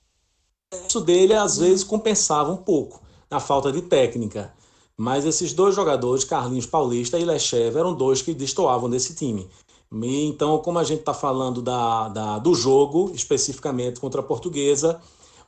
[0.88, 4.54] isso dele às vezes compensava um pouco na falta de técnica.
[4.96, 9.48] Mas esses dois jogadores, Carlinhos Paulista e Lechev, eram dois que destoavam desse time.
[9.92, 15.00] E, então, como a gente está falando da, da, do jogo, especificamente contra a Portuguesa,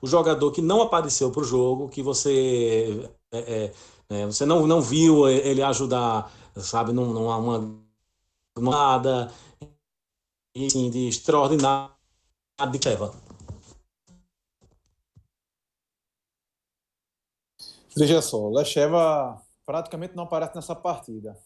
[0.01, 3.71] o jogador que não apareceu para o jogo, que você, é,
[4.09, 6.31] é, você não, não viu ele ajudar
[6.61, 7.79] sabe, num, numa uma,
[8.59, 9.31] nada
[10.55, 11.91] assim, de extraordinário
[12.71, 13.28] de leva.
[17.99, 21.37] Veja só, Lecheva praticamente não aparece nessa partida.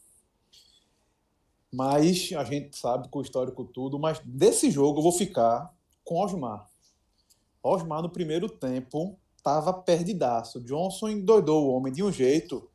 [1.73, 5.73] Mas a gente sabe com o histórico tudo, mas desse jogo eu vou ficar
[6.03, 6.69] com Osmar.
[7.63, 10.63] Osmar no primeiro tempo tava perdidaço.
[10.63, 12.69] Johnson endoidou o homem de um jeito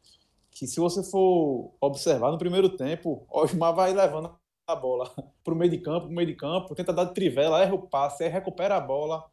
[0.51, 4.37] que se você for observar no primeiro tempo, Osmar vai levando
[4.67, 5.09] a bola
[5.45, 7.87] para o meio de campo, pro meio de campo, tenta dar de trivela, erra o
[7.87, 9.25] passe, recupera a bola.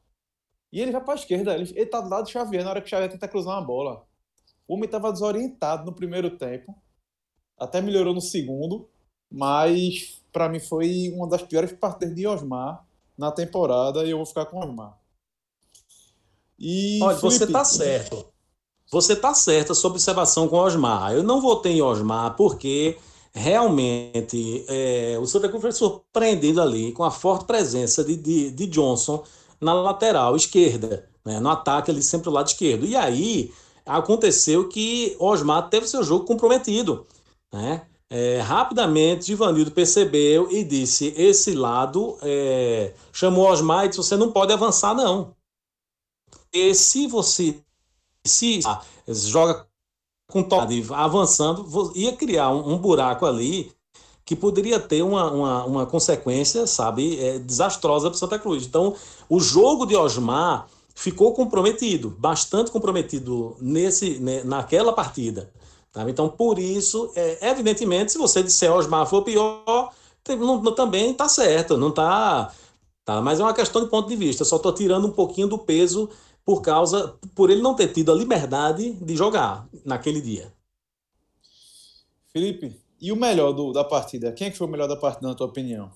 [0.72, 2.80] E ele vai para a esquerda, ele, ele tá do lado do Xavier na hora
[2.80, 4.06] que o Xavier tenta cruzar uma bola.
[4.68, 6.76] O homem estava desorientado no primeiro tempo,
[7.58, 8.90] até melhorou no segundo,
[9.32, 12.86] mas para mim foi uma das piores partidas de Osmar
[13.18, 14.98] na temporada e eu vou ficar com Osmar.
[16.60, 17.38] E Olha, Felipe...
[17.38, 18.26] você tá certo.
[18.92, 21.14] Você tá certo essa observação com Osmar.
[21.14, 22.98] Eu não votei em Osmar porque
[23.34, 28.68] realmente é, o Santa Cruz foi surpreendendo ali com a forte presença de, de, de
[28.68, 29.24] Johnson
[29.60, 32.86] na lateral esquerda, né, no ataque ali sempre do lado esquerdo.
[32.86, 33.52] E aí
[33.86, 37.06] aconteceu que Osmar teve seu jogo comprometido.
[37.54, 37.86] Né?
[38.10, 44.32] É, rapidamente, Givanildo percebeu e disse: esse lado é, chamou Osmar e disse: você não
[44.32, 45.34] pode avançar, não.
[46.54, 47.60] E se você
[48.26, 48.62] se
[49.08, 49.68] joga
[50.32, 53.72] com toque avançando, ia criar um, um, buraco ali
[54.24, 58.66] que poderia ter uma, uma, uma consequência, sabe, é, desastrosa para Santa Cruz.
[58.66, 58.96] Então,
[59.30, 65.52] o jogo de Osmar ficou comprometido, bastante comprometido nesse, né, naquela partida.
[65.92, 66.10] Tá?
[66.10, 69.94] Então, por isso, é, evidentemente, se você disser Osmar foi pior,
[70.28, 72.52] não, não, também está certo, não está.
[73.04, 73.22] Tá?
[73.22, 74.46] Mas é uma questão de ponto de vista.
[74.46, 76.10] Só estou tirando um pouquinho do peso
[76.44, 80.52] por causa, por ele não ter tido a liberdade de jogar naquele dia.
[82.32, 84.32] Felipe, e o melhor do, da partida?
[84.32, 85.92] Quem é que foi o melhor da partida, na tua opinião?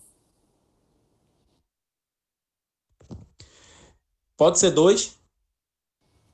[4.39, 5.15] Pode ser dois?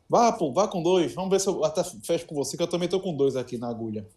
[0.08, 1.14] Vá, pô, vá com dois.
[1.14, 3.58] Vamos ver se eu até fecho com você, que eu também tô com dois aqui
[3.58, 4.08] na agulha.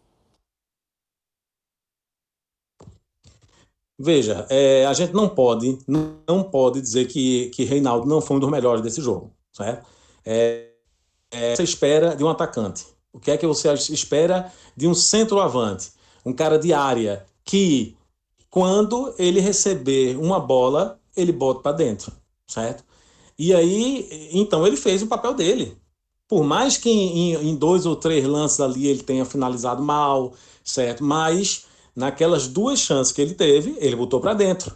[3.97, 8.39] Veja, é, a gente não pode, não pode dizer que, que Reinaldo não foi um
[8.39, 9.85] dos melhores desse jogo certo?
[10.25, 10.69] É,
[11.31, 12.85] é, você espera de um atacante?
[13.11, 15.91] O que é que você espera de um centroavante?
[16.25, 17.97] Um cara de área que,
[18.49, 22.11] quando ele receber uma bola, ele bota para dentro,
[22.47, 22.83] certo?
[23.39, 25.77] E aí, então ele fez o papel dele.
[26.27, 30.33] Por mais que em, em dois ou três lances ali ele tenha finalizado mal,
[30.63, 31.03] certo?
[31.05, 34.75] Mas naquelas duas chances que ele teve, ele botou para dentro.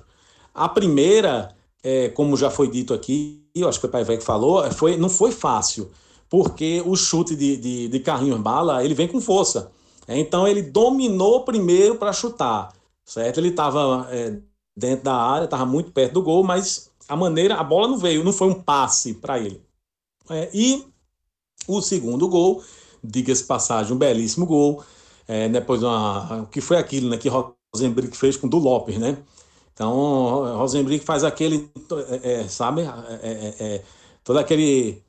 [0.53, 1.53] A primeira,
[1.83, 4.95] é, como já foi dito aqui, eu acho que o Pai Velho que falou, foi,
[4.95, 5.91] não foi fácil,
[6.29, 9.71] porque o chute de, de, de Carlinhos Bala, ele vem com força.
[10.07, 12.73] É, então ele dominou primeiro para chutar,
[13.05, 13.39] certo?
[13.39, 14.37] Ele estava é,
[14.75, 18.23] dentro da área, estava muito perto do gol, mas a maneira, a bola não veio,
[18.23, 19.61] não foi um passe para ele.
[20.29, 20.85] É, e
[21.67, 22.63] o segundo gol,
[23.03, 24.83] diga-se passagem, um belíssimo gol,
[25.27, 29.17] é, depois uma, que foi aquilo né, que Rosenbrick fez com o do Lopes, né?
[29.73, 31.69] Então, Rosenbrick faz aquele,
[32.21, 33.83] é, é sabe, é, é, é,
[34.23, 35.01] toda aquele,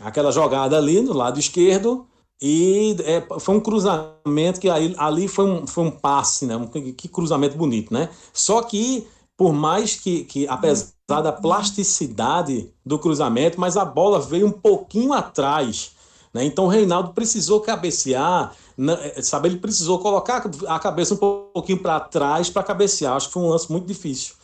[0.00, 2.06] aquela jogada ali no lado esquerdo
[2.40, 2.96] e
[3.40, 6.56] foi um cruzamento que aí, ali foi um, foi um passe, né?
[6.56, 8.10] Um, que cruzamento bonito, né?
[8.32, 9.06] Só que,
[9.42, 15.12] por mais que, que apesar da plasticidade do cruzamento, mas a bola veio um pouquinho
[15.12, 15.96] atrás,
[16.32, 16.44] né?
[16.44, 18.54] Então o Reinaldo precisou cabecear
[19.00, 23.16] é, sabe, ele precisou colocar a cabeça um pouquinho para trás para cabecear.
[23.16, 24.36] Acho que foi um lance muito difícil.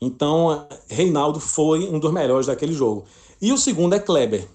[0.00, 3.04] Então, Reinaldo foi um dos melhores daquele jogo.
[3.42, 4.48] E o segundo é Kleber,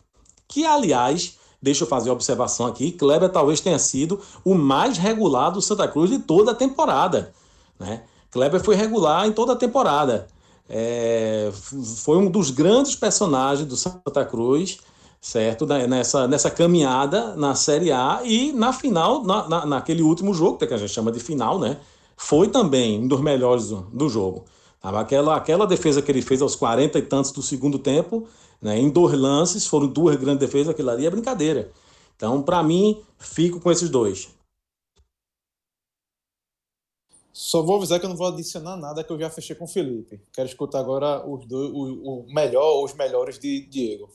[0.48, 5.52] que, aliás, deixa eu fazer uma observação aqui: Kleber talvez tenha sido o mais regular
[5.52, 7.32] do Santa Cruz de toda a temporada.
[7.80, 8.02] Né?
[8.32, 10.28] Kleber foi regular em toda a temporada.
[10.70, 11.52] É,
[11.98, 14.80] foi um dos grandes personagens do Santa Cruz
[15.22, 15.68] certo?
[15.68, 20.74] Nessa, nessa caminhada na Série A e na final, na, na, naquele último jogo, que
[20.74, 21.78] a gente chama de final, né?
[22.18, 24.46] Foi também um dos melhores do, do jogo.
[24.82, 28.28] Aquela, aquela defesa que ele fez aos 40 e tantos do segundo tempo,
[28.60, 31.72] né, em dois lances, foram duas grandes defesas, aquilo ali é brincadeira.
[32.16, 34.30] Então, para mim, fico com esses dois.
[37.34, 39.68] Só vou avisar que eu não vou adicionar nada, que eu já fechei com o
[39.68, 40.22] Felipe.
[40.34, 44.10] Quero escutar agora os dois, o, o melhor, os melhores de Diego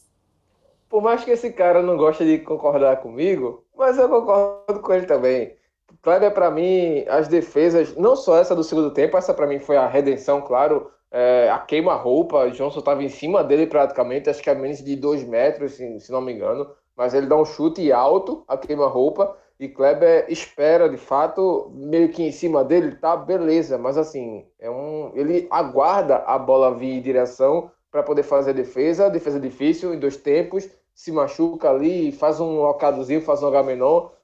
[0.88, 5.06] por mais que esse cara não goste de concordar comigo, mas eu concordo com ele
[5.06, 5.54] também.
[6.02, 9.76] Kleber, para mim, as defesas, não só essa do segundo tempo, essa para mim foi
[9.76, 10.90] a redenção, claro.
[11.10, 15.24] É, a queima-roupa, Johnson estava em cima dele praticamente, acho que a menos de dois
[15.24, 16.68] metros, se, se, não me engano.
[16.96, 19.36] Mas ele dá um chute alto, a queima-roupa.
[19.58, 24.70] E Kleber espera, de fato, meio que em cima dele, tá beleza, mas assim, é
[24.70, 29.94] um, ele aguarda a bola vir em direção para poder fazer a defesa, defesa difícil
[29.94, 33.62] em dois tempos, se machuca ali, faz um locadozinho, faz um H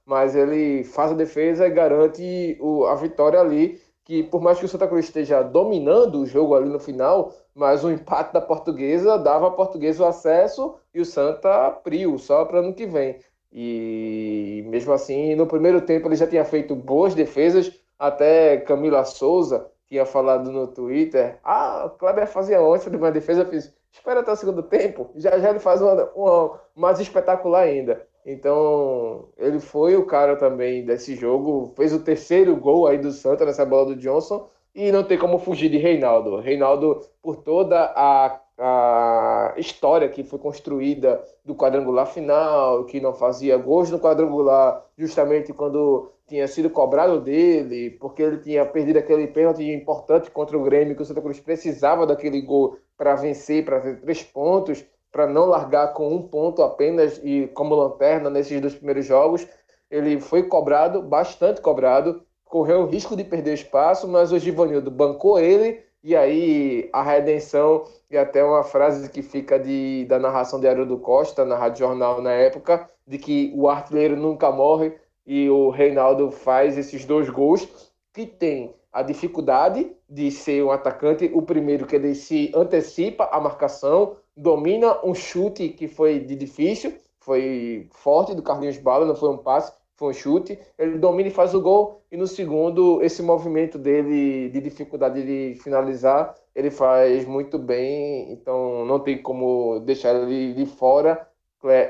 [0.04, 4.64] mas ele faz a defesa e garante o, a vitória ali, que por mais que
[4.64, 9.18] o Santa Cruz esteja dominando o jogo ali no final, mas o empate da Portuguesa
[9.18, 13.18] dava a Portuguesa o acesso e o Santa prio só para ano que vem.
[13.52, 19.70] E mesmo assim, no primeiro tempo ele já tinha feito boas defesas, até Camila Souza
[19.88, 24.20] tinha falado no Twitter: Ah, o Kleber fazia ontem de uma defesa, eu fiz, espera
[24.20, 28.06] até o segundo tempo, já já ele faz uma, uma mais espetacular ainda.
[28.24, 33.44] Então, ele foi o cara também desse jogo, fez o terceiro gol aí do Santa
[33.44, 36.38] nessa bola do Johnson, e não tem como fugir de Reinaldo.
[36.40, 43.56] Reinaldo, por toda a, a história que foi construída do quadrangular final, que não fazia
[43.56, 49.70] gols no quadrangular, justamente quando tinha sido cobrado dele, porque ele tinha perdido aquele pênalti
[49.70, 54.00] importante contra o Grêmio, que o Santa Cruz precisava daquele gol para vencer, para ter
[54.00, 59.04] três pontos, para não largar com um ponto apenas e como lanterna nesses dois primeiros
[59.04, 59.46] jogos.
[59.90, 65.38] Ele foi cobrado, bastante cobrado, correu o risco de perder espaço, mas o Givanildo bancou
[65.38, 70.68] ele, e aí a redenção, e até uma frase que fica de, da narração de
[70.68, 74.92] Haroldo Costa, na Rádio Jornal na época, de que o artilheiro nunca morre,
[75.26, 77.66] e o Reinaldo faz esses dois gols,
[78.12, 83.40] que tem a dificuldade de ser um atacante, o primeiro que ele se antecipa a
[83.40, 89.30] marcação, domina um chute que foi de difícil, foi forte do Carlinhos Bala, não foi
[89.30, 93.22] um passe, foi um chute, ele domina e faz o gol, e no segundo, esse
[93.22, 100.14] movimento dele de dificuldade de finalizar, ele faz muito bem, então não tem como deixar
[100.14, 101.28] ele de fora.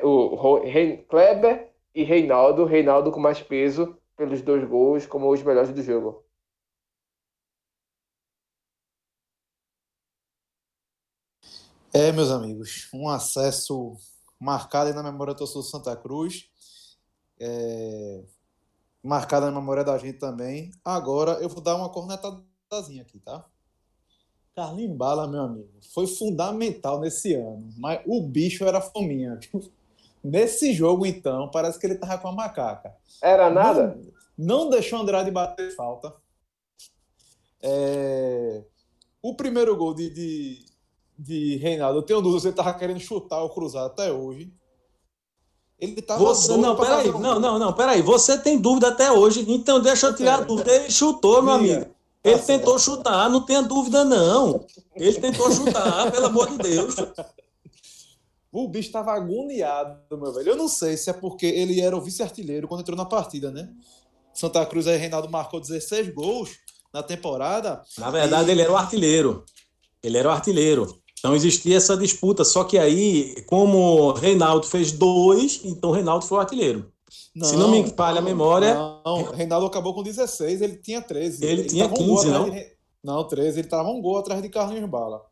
[0.02, 0.60] O
[1.08, 6.24] Kleber e Reinaldo, Reinaldo com mais peso pelos dois gols, como os melhores do jogo.
[11.94, 13.96] É, meus amigos, um acesso
[14.38, 16.50] marcado na memória do torcedor Santa Cruz
[17.42, 18.24] é,
[19.02, 20.70] marcada na memória da gente também.
[20.84, 23.44] Agora eu vou dar uma cornetadazinha aqui, tá?
[24.54, 29.40] Carlinhos Bala, meu amigo, foi fundamental nesse ano, mas o bicho era fominha.
[30.22, 32.94] Nesse jogo, então, parece que ele tava com a macaca.
[33.20, 33.98] Era nada?
[34.36, 36.14] Não, não deixou Andrade bater falta.
[37.60, 38.62] É...
[39.20, 40.64] O primeiro gol de, de,
[41.18, 44.52] de Reinaldo, eu tenho dúvida se ele tava querendo chutar o cruzado até hoje.
[45.78, 47.18] Ele tava você, não, peraí, um...
[47.18, 48.02] não, não, não, peraí.
[48.02, 50.70] Você tem dúvida até hoje, então deixa eu tirar a dúvida.
[50.70, 51.86] Ele chutou, meu amigo.
[52.24, 54.64] Ele tentou chutar, não tenha dúvida, não.
[54.94, 56.94] Ele tentou chutar, pelo amor de Deus.
[58.54, 60.50] O bicho estava agoniado, meu velho.
[60.50, 63.66] Eu não sei se é porque ele era o vice-artilheiro quando entrou na partida, né?
[64.34, 66.50] Santa Cruz aí, Reinaldo marcou 16 gols
[66.92, 67.82] na temporada.
[67.96, 68.52] Na verdade, e...
[68.52, 69.46] ele era o artilheiro.
[70.02, 71.00] Ele era o artilheiro.
[71.18, 76.40] Então existia essa disputa, só que aí, como Reinaldo fez dois, então Reinaldo foi o
[76.42, 76.91] artilheiro.
[77.34, 78.74] Não, Se não me falha a memória.
[78.74, 81.44] Não, Reinaldo acabou com 16, ele tinha 13.
[81.44, 82.50] Ele, ele tinha 15, um não?
[82.50, 82.76] De...
[83.02, 85.24] Não, 13, ele estava um gol atrás de Carlinhos Bala.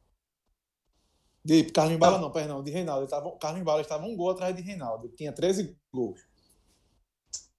[1.44, 3.02] De Carlinhos Bala, não, perdão, de Reinaldo.
[3.02, 5.06] Ele tava, Carlinhos Bala estava um gol atrás de Reinaldo.
[5.06, 6.20] Ele tinha 13 gols.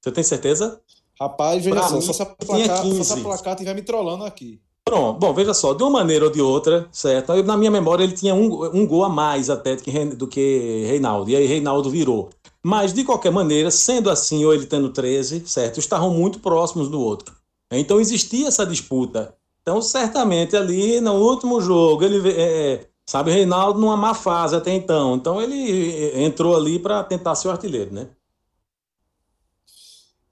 [0.01, 0.81] Você tem certeza?
[1.19, 4.59] Rapaz, veja só, só se a placar, só se a placar estiver me trollando aqui.
[4.84, 7.43] Pronto, bom, veja só, de uma maneira ou de outra, certo?
[7.43, 10.85] Na minha memória ele tinha um, um gol a mais até do que, do que
[10.88, 12.31] Reinaldo, e aí Reinaldo virou.
[12.63, 15.79] Mas, de qualquer maneira, sendo assim, ou ele tendo 13, certo?
[15.79, 17.35] Estavam muito próximos do outro.
[17.71, 19.35] Então existia essa disputa.
[19.61, 24.73] Então, certamente ali no último jogo, ele é, é sabe, Reinaldo numa má fase até
[24.73, 25.15] então.
[25.15, 28.09] Então ele é, entrou ali para tentar ser o artilheiro, né?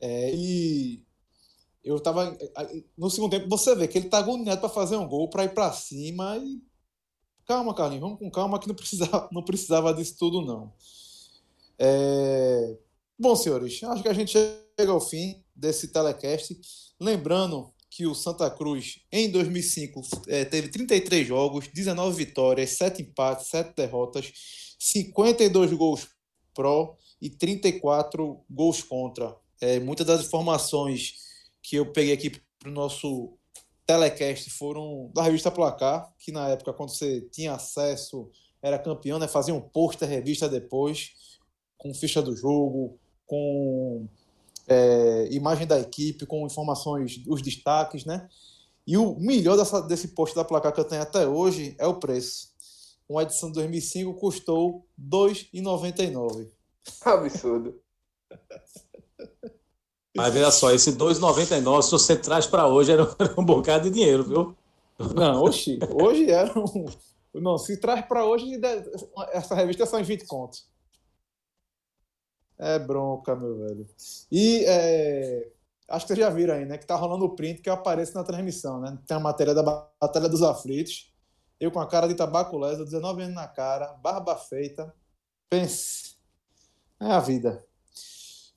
[0.01, 1.03] É, e
[1.83, 2.37] eu tava.
[2.97, 5.53] No segundo tempo, você vê que ele tá agoniado para fazer um gol, para ir
[5.53, 6.61] para cima e.
[7.45, 10.71] Calma, Carlinhos, vamos com calma que não precisava, não precisava disso tudo, não.
[11.79, 12.77] É...
[13.17, 16.59] Bom, senhores, acho que a gente chega ao fim desse telecast.
[16.99, 23.47] Lembrando que o Santa Cruz, em 2005, é, teve 33 jogos, 19 vitórias, 7 empates,
[23.47, 24.31] 7 derrotas,
[24.77, 26.07] 52 gols
[26.53, 29.35] pró e 34 gols contra.
[29.61, 31.15] É, muitas das informações
[31.61, 32.29] que eu peguei aqui
[32.59, 33.37] para o nosso
[33.85, 38.29] telecast foram da revista Placar, que na época, quando você tinha acesso,
[38.61, 39.27] era campeão, né?
[39.27, 41.11] Fazia um post revista depois,
[41.79, 44.05] com ficha do jogo, com
[44.67, 48.29] é, imagem da equipe, com informações, os destaques, né?
[48.85, 51.95] E o melhor dessa, desse post da Placar que eu tenho até hoje é o
[51.95, 52.49] preço.
[53.07, 56.47] Uma edição de 2005 custou R$ 2,99.
[57.01, 57.79] Absurdo.
[60.15, 63.07] Mas veja só, esse 2,99, se você traz para hoje, era
[63.37, 64.55] um bocado de dinheiro, viu?
[65.15, 66.85] Não, hoje, hoje era um.
[67.33, 68.59] Não, se traz para hoje,
[69.31, 70.68] essa revista é só em 20 contos.
[72.59, 73.87] É bronca, meu velho.
[74.29, 75.47] E é,
[75.87, 76.77] acho que vocês já viram aí, né?
[76.77, 78.97] Que tá rolando o print que aparece na transmissão, né?
[79.07, 81.13] Tem a matéria da Batalha dos Aflitos.
[81.59, 84.93] Eu com a cara de tabaco leso, 19 anos na cara, barba feita.
[85.49, 86.15] Pense.
[86.99, 87.63] É a vida.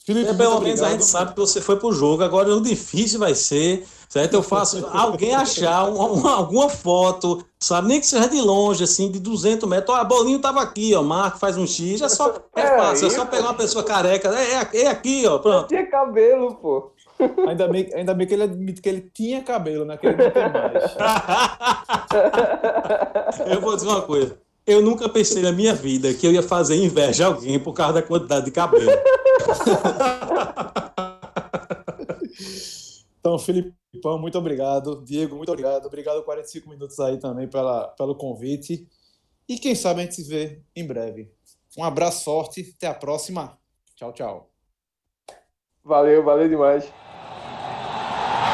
[0.05, 2.25] Felipe, é, pelo menos a gente sabe que você foi pro jogo.
[2.25, 4.35] Agora o difícil vai ser, certo?
[4.35, 7.89] Eu faço alguém achar uma, uma, alguma foto, sabe?
[7.89, 9.97] Nem que seja de longe, assim, de 200 metros.
[9.97, 11.03] Ó, a bolinho tava aqui, ó.
[11.03, 12.03] Marco faz um X.
[12.03, 14.29] É só é, é fácil, é só pegar uma pessoa careca.
[14.29, 15.39] É, é, é aqui, ó.
[15.39, 15.69] Pronto.
[15.69, 16.93] Tinha cabelo, pô.
[17.49, 19.97] Ainda bem, ainda bem que ele admite que ele tinha cabelo, né?
[19.97, 20.95] Que ele não tem mais.
[23.51, 24.37] eu vou dizer uma coisa.
[24.67, 27.95] Eu nunca pensei na minha vida que eu ia fazer inveja a alguém por causa
[27.95, 28.91] da quantidade de cabelo.
[33.23, 35.01] então, Filipão, muito obrigado.
[35.05, 35.87] Diego, muito obrigado.
[35.87, 38.89] Obrigado 45 minutos aí também pela, pelo convite.
[39.49, 41.33] E quem sabe a gente se vê em breve.
[41.79, 43.57] Um abraço forte, até a próxima.
[43.95, 44.51] Tchau, tchau.
[45.85, 46.85] Valeu, valeu demais.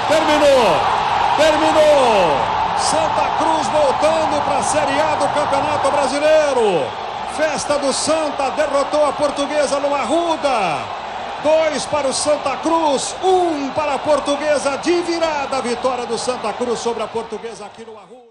[0.07, 0.99] Terminou!
[1.39, 2.59] Terminou!
[2.79, 7.09] Santa Cruz voltando para a Série A do Campeonato Brasileiro.
[7.37, 11.08] Festa do Santa derrotou a portuguesa no Arruda.
[11.43, 15.63] Dois para o Santa Cruz, um para a portuguesa de virada.
[15.63, 18.28] Vitória do Santa Cruz sobre a portuguesa aqui no Arruda.